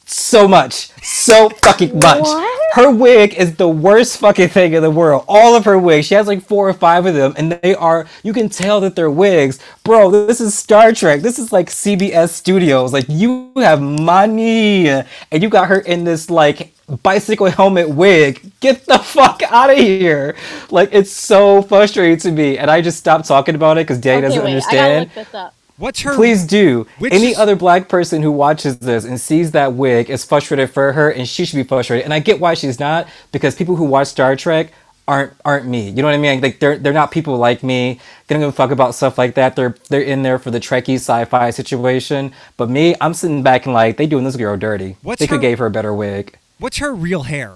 [0.09, 2.21] So much, so fucking much.
[2.21, 2.73] What?
[2.73, 5.25] Her wig is the worst fucking thing in the world.
[5.27, 8.07] All of her wigs, she has like four or five of them, and they are.
[8.23, 10.11] You can tell that they're wigs, bro.
[10.11, 11.21] This is Star Trek.
[11.21, 12.93] This is like CBS Studios.
[12.93, 18.51] Like you have money, and you got her in this like bicycle helmet wig.
[18.59, 20.35] Get the fuck out of here!
[20.69, 24.25] Like it's so frustrating to me, and I just stopped talking about it because Danny
[24.25, 24.51] okay, doesn't wait.
[24.51, 25.51] Understand.
[25.79, 26.07] Gotta look this up.
[26.09, 26.15] What's her?
[26.15, 26.87] Please do.
[26.99, 30.93] Which- Any other black person who watches this and sees that wig is frustrated for
[30.93, 32.05] her, and she should be frustrated.
[32.05, 34.71] And I get why she's not, because people who watch Star Trek
[35.07, 35.89] aren't aren't me.
[35.89, 36.39] You know what I mean?
[36.39, 37.99] Like they're they're not people like me.
[38.27, 39.55] They don't give a fuck about stuff like that.
[39.55, 42.31] They're they're in there for the Trekkie sci-fi situation.
[42.57, 44.97] But me, I'm sitting back and like they doing this girl dirty.
[45.01, 46.37] What's they could her- gave her a better wig.
[46.59, 47.53] What's her real hair?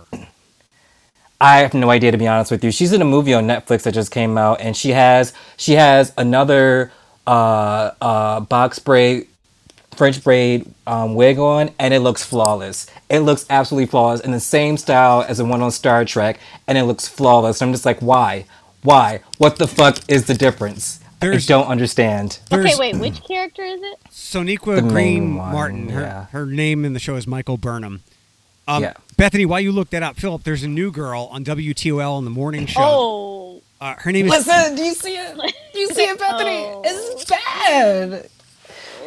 [1.42, 2.72] I have no idea to be honest with you.
[2.72, 6.14] She's in a movie on Netflix that just came out, and she has she has
[6.18, 6.92] another
[7.28, 9.28] uh, uh, box braid,
[9.96, 12.88] French braid um, wig on, and it looks flawless.
[13.10, 16.78] It looks absolutely flawless in the same style as the one on Star Trek, and
[16.78, 17.62] it looks flawless.
[17.62, 18.46] I'm just like, why,
[18.82, 19.22] why?
[19.38, 21.00] What the fuck is the difference?
[21.20, 22.40] There's- I don't understand.
[22.52, 22.98] Okay, wait.
[22.98, 24.00] Which character is it?
[24.12, 25.90] Sonequa The Green one, Martin.
[25.90, 26.26] Her yeah.
[26.32, 28.02] her name in the show is Michael Burnham.
[28.68, 28.94] Um, Yeah.
[29.16, 32.32] Bethany, while you look that up, Philip, there's a new girl on WTOL in the
[32.32, 32.82] morning show.
[32.82, 33.43] Oh,
[33.84, 35.36] Uh, her name is Listen, do you see it?
[35.74, 36.60] Do you see it, Bethany?
[36.66, 36.82] Oh.
[36.86, 38.30] It's bad.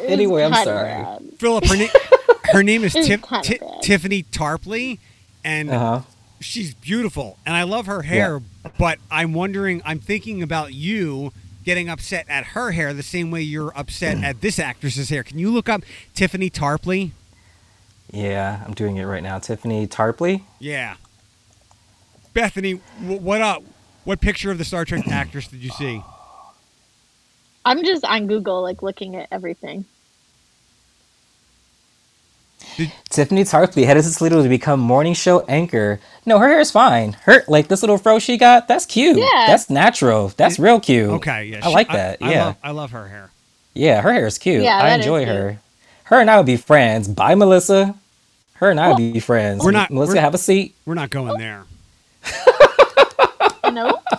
[0.05, 0.83] Anyway, I'm sorry.
[1.03, 1.23] bad.
[1.39, 1.65] Philip.
[1.65, 3.81] Her, na- her name is Tif- kinda Ti- bad.
[3.81, 4.99] Tiffany Tarpley,
[5.43, 6.01] and Uh huh.
[6.41, 8.39] she's beautiful, and I love her hair.
[8.77, 11.33] But I'm wondering, I'm thinking about you
[11.65, 15.23] getting upset at her hair the same way you're upset at this actress's hair.
[15.23, 15.81] Can you look up
[16.13, 17.13] Tiffany Tarpley?
[18.11, 19.39] Yeah, I'm doing it right now.
[19.39, 20.43] Tiffany Tarpley.
[20.59, 20.97] Yeah.
[22.35, 23.63] Bethany, w- what up?
[24.07, 26.01] What picture of the Star Trek actress did you see?
[27.65, 29.83] I'm just on Google, like looking at everything.
[33.09, 35.99] Tiffany Tarpley headed to Toledo to become morning show anchor.
[36.25, 37.17] No, her hair is fine.
[37.23, 39.17] Her like this little fro she got, that's cute.
[39.17, 39.25] Yeah.
[39.47, 40.29] That's natural.
[40.37, 41.09] That's real cute.
[41.09, 42.19] Okay, yeah, I she- like that.
[42.21, 42.45] I yeah.
[42.45, 43.31] love, I love her hair.
[43.73, 44.63] yeah, her hair is cute.
[44.63, 45.35] Yeah, I enjoy cute.
[45.35, 45.59] her.
[46.05, 47.09] Her and I would be friends.
[47.09, 47.93] Bye, Melissa.
[48.53, 49.65] Her and I would Well, be friends.
[49.65, 50.75] we're not- Melissa, we're- have a seat.
[50.85, 51.65] We're not going there.
[53.71, 53.99] no.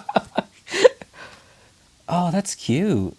[2.11, 3.15] Oh, that's cute.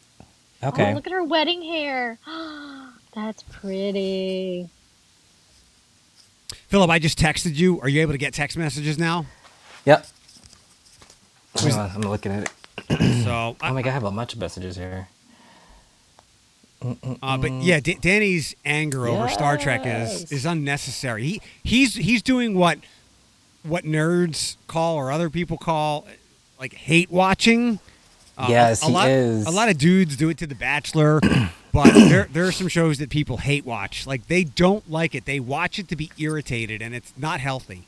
[0.64, 0.92] Okay.
[0.92, 2.18] Oh, look at her wedding hair.
[3.14, 4.68] That's pretty.
[6.70, 7.80] Philip, I just texted you.
[7.82, 9.28] Are you able to get text messages now?
[9.86, 10.08] Yep.
[11.60, 12.52] Hang on, I'm looking at it.
[13.24, 15.08] So, Oh my god, I have a bunch of messages here.
[17.22, 21.24] uh, but yeah, D- Danny's anger over Star Trek is is unnecessary.
[21.24, 22.80] He he's he's doing what
[23.62, 26.08] what nerds call or other people call
[26.60, 27.80] like hate watching.
[28.38, 29.46] Uh, Yes, a, he lot, is.
[29.48, 31.20] A lot of dudes do it to The Bachelor,
[31.74, 34.06] but there there are some shows that people hate watch.
[34.06, 35.26] Like they don't like it.
[35.26, 37.86] They watch it to be irritated, and it's not healthy.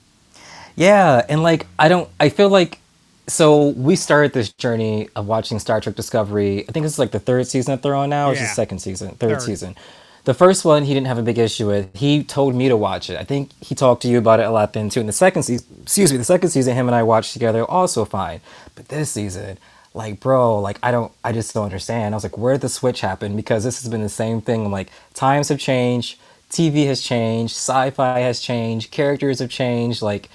[0.76, 2.80] Yeah, and like I don't I feel like
[3.28, 6.66] so we started this journey of watching Star Trek Discovery.
[6.68, 8.48] I think this is like the third season that they're on now, or is the
[8.48, 9.16] second season?
[9.16, 9.42] Third, Third.
[9.42, 9.76] season.
[10.24, 11.96] The first one he didn't have a big issue with.
[11.96, 13.18] He told me to watch it.
[13.18, 15.00] I think he talked to you about it a lot then too.
[15.00, 18.06] And the second season excuse me, the second season him and I watched together also
[18.06, 18.40] fine.
[18.76, 19.58] But this season,
[19.94, 22.14] like bro, like I don't I just don't understand.
[22.14, 23.36] I was like, where did the switch happen?
[23.36, 24.66] Because this has been the same thing.
[24.66, 26.20] I'm like, times have changed,
[26.52, 30.30] TV has changed, sci-fi has changed, characters have changed, like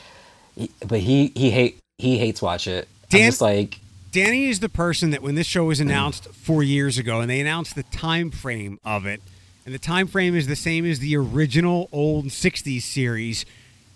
[0.87, 2.89] but he he hate he hates watch it.
[3.13, 3.79] I'm Dan- just like
[4.11, 5.83] Danny is the person that when this show was mm.
[5.83, 9.21] announced four years ago, and they announced the time frame of it,
[9.67, 13.45] and the time frame is the same as the original old '60s series,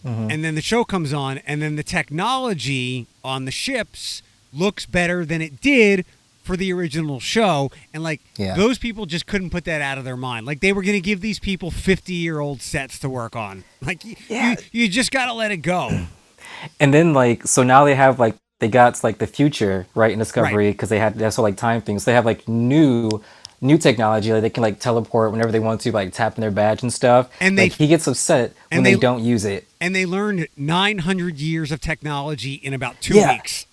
[0.04, 0.28] uh-huh.
[0.30, 5.24] and then the show comes on, and then the technology on the ships looks better
[5.24, 6.04] than it did
[6.42, 8.56] for the original show, and like Yeah.
[8.56, 10.46] those people just couldn't put that out of their mind.
[10.46, 13.64] Like they were going to give these people 50 year old sets to work on.
[13.82, 14.56] Like Yeah.
[14.72, 16.06] you, you just got to let it go.
[16.80, 20.18] and then like so now they have like they got like the future right in
[20.18, 22.04] Discovery because they had that's all like time things.
[22.04, 23.22] They have like new
[23.60, 26.82] new technology like they can like teleport whenever they want to like tapping their badge
[26.82, 27.28] and stuff.
[27.40, 29.66] And they- like, he gets upset when they, they- don't use it.
[29.80, 33.32] and they learned 900 years of technology in about two Yeah.
[33.34, 33.66] weeks.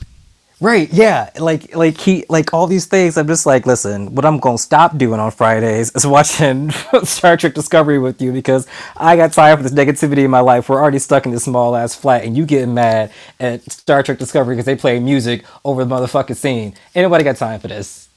[0.60, 1.30] Right, yeah.
[1.38, 4.98] Like like he like all these things I'm just like, listen, what I'm gonna stop
[4.98, 6.72] doing on Fridays is watching
[7.04, 8.66] Star Trek Discovery with you because
[8.98, 10.68] I got tired of this negativity in my life.
[10.68, 14.18] We're already stuck in this small ass flat and you getting mad at Star Trek
[14.18, 16.74] Discovery because they play music over the motherfucking scene.
[16.96, 18.10] Ain't nobody got time for this.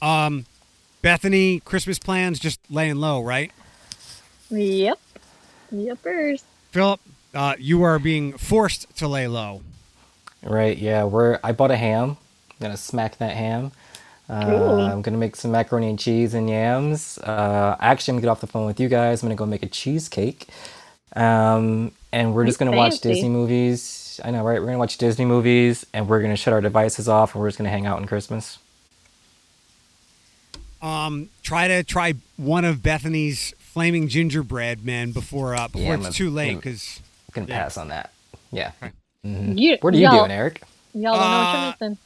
[0.00, 0.46] Um,
[1.02, 3.50] Bethany, Christmas plans just laying low, right?
[4.50, 4.98] Yep.
[5.74, 6.42] Yepers.
[6.70, 7.00] Philip,
[7.34, 9.62] uh, you are being forced to lay low.
[10.42, 11.04] Right, yeah.
[11.04, 12.16] We're I bought a ham.
[12.50, 13.72] I'm gonna smack that ham.
[14.28, 14.80] Uh, Cool.
[14.80, 17.18] I'm gonna make some macaroni and cheese and yams.
[17.18, 19.22] Uh, actually, I'm gonna get off the phone with you guys.
[19.22, 20.46] I'm gonna go make a cheesecake.
[21.16, 24.20] Um, and we're just gonna watch Disney movies.
[24.24, 24.60] I know, right?
[24.60, 27.58] We're gonna watch Disney movies, and we're gonna shut our devices off, and we're just
[27.58, 28.58] gonna hang out on Christmas.
[30.82, 36.06] Um, try to try one of Bethany's flaming gingerbread men before uh, before Yeah, it's
[36.06, 37.62] I'm a- too late because I'm gonna Yeah.
[37.62, 38.12] pass on that.
[38.50, 38.72] Yeah.
[39.22, 40.62] You, What are you doing, Eric?
[40.94, 41.98] Y'all don't know what you're missing.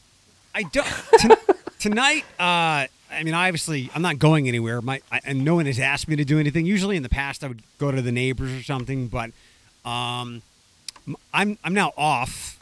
[0.54, 0.86] I don't
[1.18, 2.24] t- tonight.
[2.38, 4.82] Uh, I mean, obviously, I'm not going anywhere.
[4.82, 6.66] My I, and no one has asked me to do anything.
[6.66, 9.30] Usually, in the past, I would go to the neighbors or something, but
[9.88, 10.42] um,
[11.08, 12.60] m- I'm I'm now off,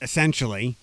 [0.00, 0.76] essentially.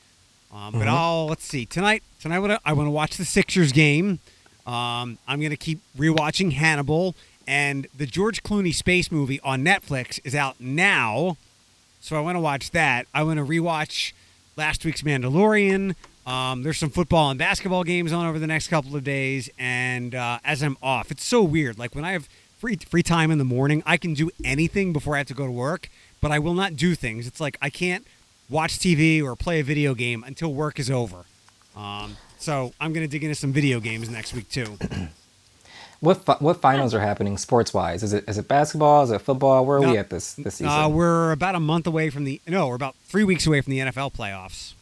[0.54, 2.04] Um, but I'll let's see tonight.
[2.20, 4.20] Tonight, what I- I want to watch the Sixers game.
[4.66, 7.16] Um, I'm gonna keep rewatching Hannibal
[7.48, 11.38] and the George Clooney space movie on Netflix is out now.
[12.00, 13.08] So I want to watch that.
[13.14, 14.14] I want to rewatch
[14.56, 15.96] last week's Mandalorian.
[16.26, 20.14] Um, there's some football and basketball games on over the next couple of days, and
[20.14, 21.80] uh, as I'm off, it's so weird.
[21.80, 25.16] Like when I have free free time in the morning, I can do anything before
[25.16, 25.90] I have to go to work,
[26.22, 27.26] but I will not do things.
[27.26, 28.06] It's like I can't
[28.50, 31.26] watch TV or play a video game until work is over.
[31.76, 34.78] Um, so I'm gonna dig into some video games next week too.
[36.00, 38.02] What fi- what finals are happening sports wise?
[38.02, 39.04] Is it is it basketball?
[39.04, 39.64] Is it football?
[39.68, 39.92] Where are No.
[39.92, 40.68] we at this this season?
[40.74, 43.70] Uh, we're about a month away from the no, we're about three weeks away from
[43.70, 44.74] the NFL playoffs.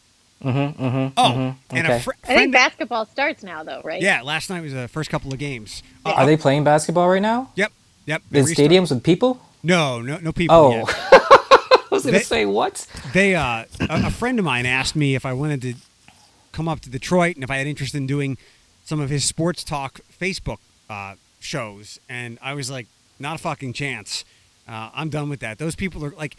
[0.42, 1.98] mm-hmm, mm-hmm, Oh, and a okay.
[2.00, 4.00] fr- I think basketball starts now, though, right?
[4.00, 5.82] yeah, last night was the first couple of games.
[6.06, 7.50] Uh, Are they playing basketball right now?
[7.54, 7.70] Yep,
[8.06, 8.22] yep.
[8.32, 9.42] In stadiums with people?
[9.62, 10.56] No, no, no people.
[10.56, 10.88] Oh, yet.
[11.12, 12.86] I was gonna They- say what?
[13.12, 15.74] They, uh, a, a friend of mine asked me if I wanted to
[16.52, 18.38] come up to Detroit and if I had interest in doing
[18.84, 22.86] some of his sports talk Facebook uh, shows, and I was like,
[23.18, 24.24] not a fucking chance.
[24.68, 25.58] Uh, I'm done with that.
[25.58, 26.36] Those people are like,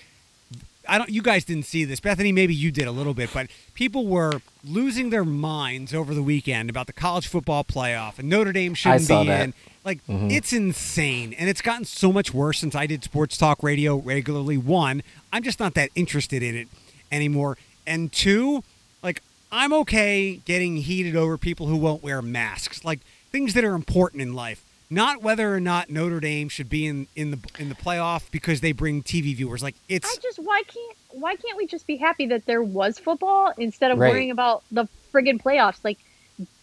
[0.88, 1.10] I don't.
[1.10, 2.32] You guys didn't see this, Bethany.
[2.32, 6.70] Maybe you did a little bit, but people were losing their minds over the weekend
[6.70, 9.44] about the college football playoff, and Notre Dame shouldn't be that.
[9.44, 9.54] in.
[9.86, 13.98] Like it's insane, and it's gotten so much worse since I did sports talk radio
[13.98, 14.58] regularly.
[14.58, 16.68] One, I'm just not that interested in it
[17.12, 18.64] anymore, and two,
[19.04, 19.22] like
[19.52, 23.00] I'm okay getting heated over people who won't wear masks, like
[23.32, 24.64] things that are important in life.
[24.90, 28.62] not whether or not Notre Dame should be in, in the in the playoff because
[28.62, 29.64] they bring TV viewers.
[29.64, 33.00] Like it's I just why can't why can't we just be happy that there was
[33.00, 34.10] football instead of Right.
[34.10, 35.80] worrying about the friggin' playoffs?
[35.84, 35.98] Like,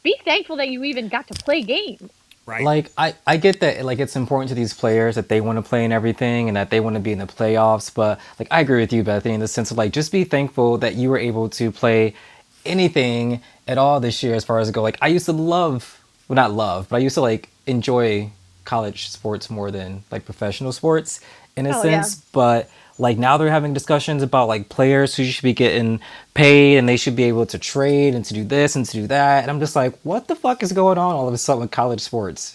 [0.03, 2.11] be thankful that you even got to play games.
[2.47, 2.64] right.
[2.64, 5.62] Like I, I get that like it's important to these players that they want to
[5.62, 8.61] play and everything and that they want to be in the playoffs, but like I
[8.61, 11.18] agree with you, Bethany, in the sense of like just be thankful that you were
[11.18, 12.14] able to play
[12.69, 14.83] anything at all this year as far as go.
[14.83, 18.31] Like I used to love well not love, but I used to like enjoy
[18.64, 21.21] college sports more than like professional sports
[21.57, 22.03] in a Oh, yeah.
[22.03, 22.16] sense.
[22.33, 26.01] But like now they're having discussions about like players who should be getting
[26.35, 29.07] paid and they should be able to trade and to do this and to do
[29.07, 29.43] that.
[29.43, 31.71] And I'm just like, what the fuck is going on all of a sudden with
[31.71, 32.55] college sports?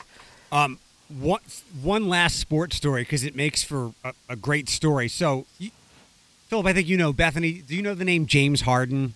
[0.51, 0.80] Um,
[1.20, 1.41] one
[1.82, 5.07] one last sports story because it makes for a, a great story.
[5.07, 5.72] So, you,
[6.47, 7.53] Philip, I think you know Bethany.
[7.66, 9.14] Do you know the name James Harden?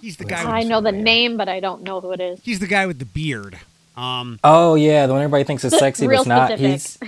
[0.00, 0.42] He's the guy.
[0.44, 2.40] I know the name, but I don't know who it is.
[2.42, 3.58] he's the guy with the beard.
[3.96, 6.50] Um, Oh yeah, the one everybody thinks is sexy, but Real it's not.
[6.50, 6.70] specific.
[6.70, 6.98] He's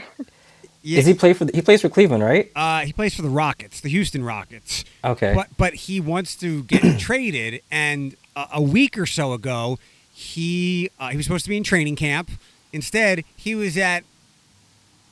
[0.83, 2.51] yeah, is he play for the, he plays for Cleveland, right?
[2.57, 4.85] Uh, he plays for the Rockets, the Houston Rockets.
[5.05, 5.33] Okay.
[5.35, 9.79] But but he wants to get traded, and a, a week or so ago,
[10.13, 12.31] he uh, he was supposed to be in training camp.
[12.73, 14.05] Instead, he was at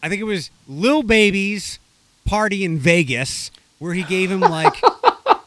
[0.02, 1.78] I think it was Lil Baby's
[2.24, 4.74] party in Vegas, where he gave him like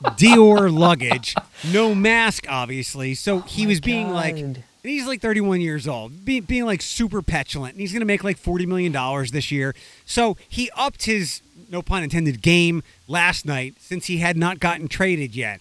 [0.04, 1.36] Dior luggage,
[1.72, 3.14] no mask, obviously.
[3.14, 4.38] So oh he was being like.
[4.82, 7.74] And he's like 31 years old, be, being like super petulant.
[7.74, 8.94] And he's going to make like $40 million
[9.30, 9.76] this year.
[10.06, 14.88] So he upped his, no pun intended, game last night since he had not gotten
[14.88, 15.60] traded yet.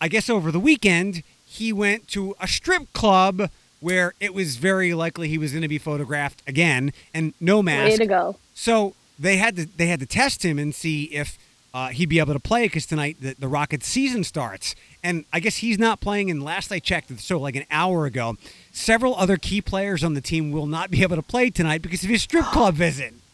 [0.00, 4.94] I guess over the weekend, he went to a strip club where it was very
[4.94, 7.90] likely he was going to be photographed again and no mask.
[7.90, 8.36] Way to go.
[8.54, 11.38] So they had to they had to test him and see if
[11.74, 14.74] uh, he'd be able to play because tonight the, the Rockets season starts.
[15.02, 16.30] And I guess he's not playing.
[16.30, 18.36] And last I checked, so like an hour ago,
[18.72, 22.04] several other key players on the team will not be able to play tonight because
[22.04, 23.12] of his strip club visit.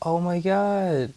[0.00, 1.12] Oh my god.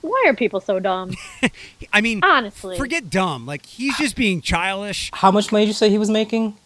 [0.00, 1.12] Why are people so dumb?
[1.92, 2.76] I mean, Honestly.
[2.76, 3.46] forget dumb.
[3.46, 5.10] Like he's just being childish.
[5.12, 6.56] How much money did you say he was making?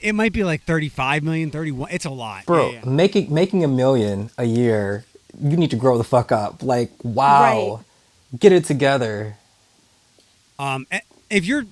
[0.00, 1.90] It might be like 35 million, 31.
[1.92, 2.46] It's a lot.
[2.46, 2.88] Bro, Yeah, yeah.
[2.90, 5.04] making making a million a year,
[5.40, 6.62] you need to grow the fuck up.
[6.62, 7.82] Like, wow.
[8.38, 9.36] Get it together.
[10.58, 10.86] Um,
[11.30, 11.64] if you're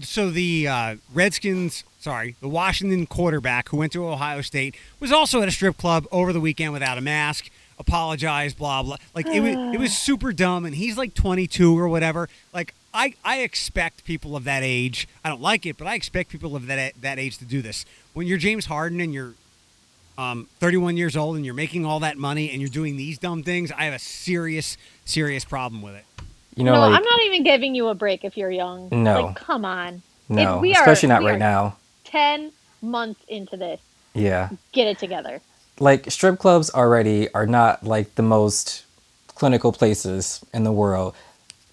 [0.00, 5.40] so the uh, Redskins, sorry, the Washington quarterback who went to Ohio State was also
[5.42, 7.50] at a strip club over the weekend without a mask.
[7.78, 8.96] Apologized, blah blah.
[9.14, 12.28] Like it was, it was super dumb, and he's like 22 or whatever.
[12.52, 15.08] Like I, I expect people of that age.
[15.24, 17.84] I don't like it, but I expect people of that that age to do this.
[18.12, 19.34] When you're James Harden and you're
[20.18, 23.42] um, 31 years old and you're making all that money and you're doing these dumb
[23.42, 26.04] things, I have a serious, serious problem with it.
[26.56, 28.88] You know, no, like I'm not even giving you a break if you're young.
[28.92, 29.26] No.
[29.26, 30.02] Like, come on.
[30.28, 31.76] no, If we are- especially not we right are- now.
[32.04, 33.80] 10 months into this.
[34.14, 34.50] Yeah.
[34.72, 35.40] Get it together.
[35.80, 38.84] Like strip clubs already are not like the most
[39.34, 41.14] clinical places in the world.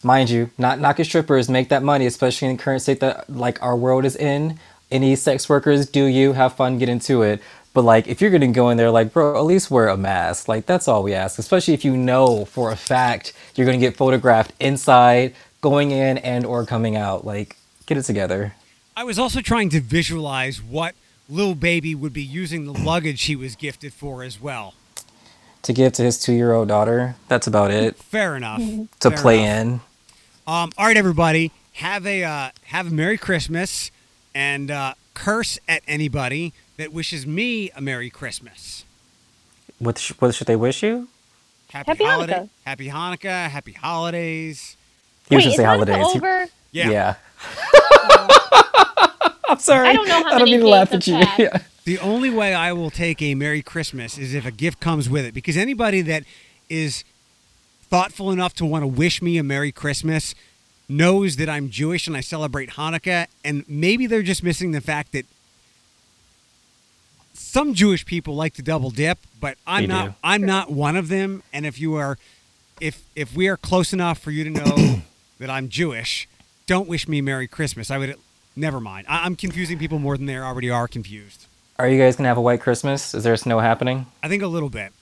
[0.03, 3.61] Mind you, not knocking strippers make that money, especially in the current state that like
[3.61, 4.57] our world is in.
[4.89, 7.39] Any sex workers, do you have fun, get into it.
[7.73, 10.47] But like if you're gonna go in there, like bro, at least wear a mask.
[10.47, 11.39] Like that's all we ask.
[11.39, 16.45] Especially if you know for a fact you're gonna get photographed inside, going in and
[16.45, 17.25] or coming out.
[17.25, 17.55] Like
[17.85, 18.53] get it together.
[18.95, 20.95] I was also trying to visualize what
[21.29, 24.73] Lil Baby would be using the luggage he was gifted for as well.
[25.63, 27.15] To give to his two year old daughter.
[27.29, 27.95] That's about it.
[27.95, 28.61] Fair enough.
[28.99, 29.61] To Fair play enough.
[29.61, 29.73] in.
[30.47, 33.91] Um, all right, everybody, have a uh, have a Merry Christmas
[34.35, 36.51] and uh, curse at anybody
[36.81, 38.85] that wishes me a Merry Christmas.
[39.77, 41.07] What sh- what should they wish you?
[41.69, 42.49] Happy, Happy holiday, Hanukkah.
[42.65, 44.77] Happy Hanukkah, Happy holidays.
[45.29, 46.15] He was Wait, just is say Hanukkah holidays.
[46.15, 46.47] Over?
[46.71, 47.15] Yeah.
[49.47, 49.89] I'm sorry.
[49.89, 51.17] I don't know how I don't many mean to laugh at you.
[51.37, 51.59] Yeah.
[51.83, 55.25] The only way I will take a Merry Christmas is if a gift comes with
[55.25, 55.33] it.
[55.33, 56.23] Because anybody that
[56.69, 57.03] is
[57.89, 60.33] thoughtful enough to want to wish me a Merry Christmas
[60.87, 63.27] knows that I'm Jewish and I celebrate Hanukkah.
[63.43, 65.25] And maybe they're just missing the fact that
[67.51, 70.05] some Jewish people like to double dip, but I'm They not.
[70.07, 70.13] do.
[70.23, 71.43] I'm not one of them.
[71.51, 72.17] And if you are,
[72.79, 75.01] if if we are close enough for you to know
[75.39, 76.29] that I'm Jewish,
[76.65, 77.91] don't wish me Merry Christmas.
[77.91, 78.15] I would.
[78.55, 79.05] Never mind.
[79.09, 81.45] I, I'm confusing people more than they already are confused.
[81.77, 83.13] Are you guys gonna have a white Christmas?
[83.13, 84.05] Is there snow happening?
[84.23, 84.93] I think a little bit.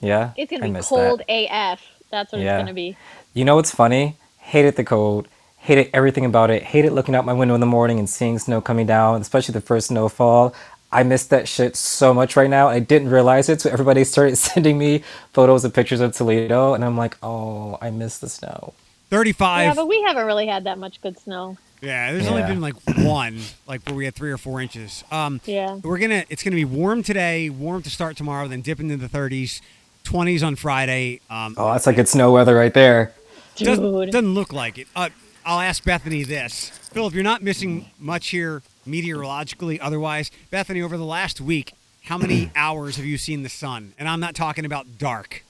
[0.00, 0.30] Yeah.
[0.36, 1.46] It's going I to be missed cold that.
[1.50, 1.80] AF.
[2.10, 2.54] That's what Yeah.
[2.54, 2.96] it's going to be.
[3.34, 4.16] You know what's funny?
[4.38, 5.26] Hated the cold.
[5.56, 6.62] Hated everything about it.
[6.62, 9.60] Hated looking out my window in the morning and seeing snow coming down, especially the
[9.60, 10.54] first snowfall.
[10.90, 12.68] I miss that shit so much right now.
[12.68, 16.84] I didn't realize it, so everybody started sending me photos and pictures of Toledo, and
[16.84, 18.72] I'm like, oh, I miss the snow.
[19.10, 19.64] 35.
[19.66, 21.56] Yeah, but we haven't really had that much good snow.
[21.80, 25.04] Yeah, there's only been like one, like where we had three or four inches.
[25.12, 25.74] Um, Yeah.
[25.76, 26.24] we're gonna.
[26.28, 29.60] It's gonna be warm today, warm to start tomorrow, then dip into the 30s,
[30.04, 31.20] 20s on Friday.
[31.30, 33.12] Um, Oh, that's like it's snow weather right there.
[33.56, 34.10] doesn't, Dude.
[34.10, 34.88] doesn't look like it.
[34.96, 35.10] Uh,
[35.46, 37.06] I'll ask Bethany this, Phil.
[37.06, 41.74] If you're not missing much here meteorologically, otherwise, Bethany, over the last week,
[42.04, 43.92] how many hours have you seen the sun?
[43.98, 45.44] And I'm not talking about dark.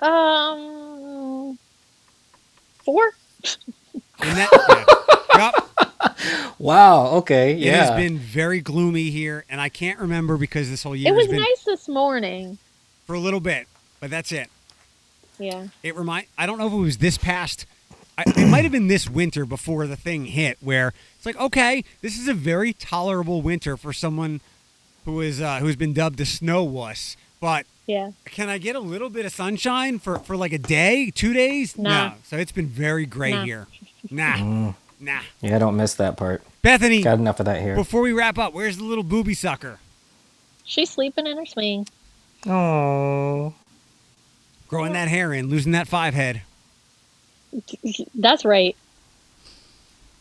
[0.00, 1.58] Um,
[2.84, 3.10] four.
[4.20, 4.48] That,
[5.34, 5.52] yeah.
[5.52, 6.58] Yup.
[6.58, 7.06] Wow.
[7.18, 7.54] Okay.
[7.54, 7.72] Yeah.
[7.72, 11.16] It has been very gloomy here, and I can't remember because this whole year It
[11.16, 12.58] was has been nice this morning.
[13.06, 13.66] for a little bit,
[14.00, 14.50] but that's it.
[15.38, 15.68] Yeah.
[15.82, 16.26] It remind.
[16.36, 17.66] I don't know if it was this past.
[18.18, 21.84] I, it might have been this winter before the thing hit, where it's like, okay,
[22.02, 24.40] this is a very tolerable winter for someone
[25.04, 27.16] who is uh, who's been dubbed the snow wuss.
[27.40, 28.10] But Yeah.
[28.24, 31.78] can I get a little bit of sunshine for for like a day, two days?
[31.78, 32.08] Nah.
[32.08, 32.14] No.
[32.24, 33.44] So it's been very gray Nah.
[33.44, 33.66] here.
[34.10, 34.74] Nah, Mm.
[35.00, 35.20] nah.
[35.40, 36.42] Yeah, I don't miss that part.
[36.60, 37.76] Bethany, Got enough of that here.
[37.76, 39.78] before we wrap up, where's the little booby sucker?
[40.64, 41.86] She's sleeping in her swing.
[42.46, 43.54] Oh.
[44.66, 46.42] Growing that hair in, losing that five head.
[48.14, 48.76] That's right.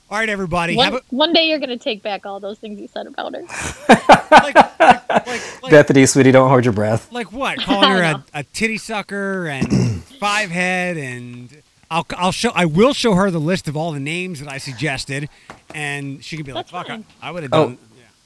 [0.09, 0.75] All right, everybody.
[0.77, 3.41] One, a, one day you're gonna take back all those things you said about her.
[4.31, 7.11] like, like, like, like, Bethany, sweetie, don't hold your breath.
[7.11, 7.59] like what?
[7.59, 8.23] Calling her I a, know.
[8.33, 11.49] a titty sucker and five head, and
[11.91, 14.59] I'll I'll show I will show her the list of all the names that I
[14.59, 15.27] suggested,
[15.75, 17.05] and she can be like, That's "Fuck, I, fine.
[17.21, 17.63] I would have Oh.
[17.65, 17.77] done."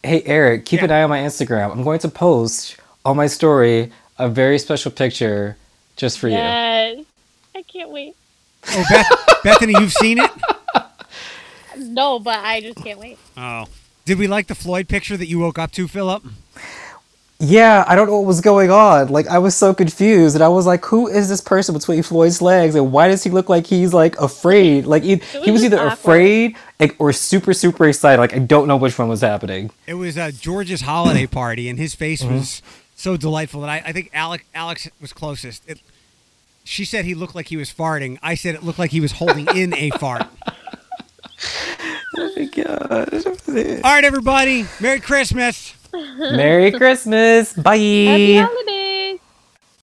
[0.04, 0.10] yeah.
[0.10, 0.86] Hey, Eric, keep Yeah.
[0.86, 1.72] an eye on my Instagram.
[1.72, 2.76] I'm going to post
[3.06, 5.58] on my story a very special picture
[5.96, 6.36] just for you.
[6.36, 7.04] Yes.
[7.56, 8.16] I can't wait.
[8.70, 10.32] Oh, Beth, Bethany, you've seen it?
[11.78, 13.18] No, but I just can't wait.
[13.38, 13.66] Oh,
[14.06, 16.24] did we like the Floyd picture that you woke up to, Philip?
[17.44, 19.08] Yeah, I don't know what was going on.
[19.08, 22.40] Like, I was so confused, and I was like, "Who is this person between Floyd's
[22.40, 24.86] legs, and why does he look like he's like afraid?
[24.86, 25.94] Like, he, was he was either awkward.
[25.94, 28.20] afraid like, or super, super excited.
[28.22, 31.80] Like, I don't know which one was happening." It was uh, George's holiday party, and
[31.80, 32.36] his face Mm-hmm.
[32.36, 32.62] was
[32.96, 33.62] so delightful.
[33.62, 35.68] that I, I think Alex, Alex was closest.
[35.68, 35.80] It,
[36.64, 38.18] she said he looked like he was farting.
[38.22, 40.28] I said it looked like he was holding in a fart.
[42.18, 43.26] Oh my god!
[43.84, 44.66] All right, everybody.
[44.80, 45.74] Merry Christmas.
[45.94, 47.54] Merry Christmas!
[47.54, 47.76] Bye.
[47.78, 48.91] Happy holidays.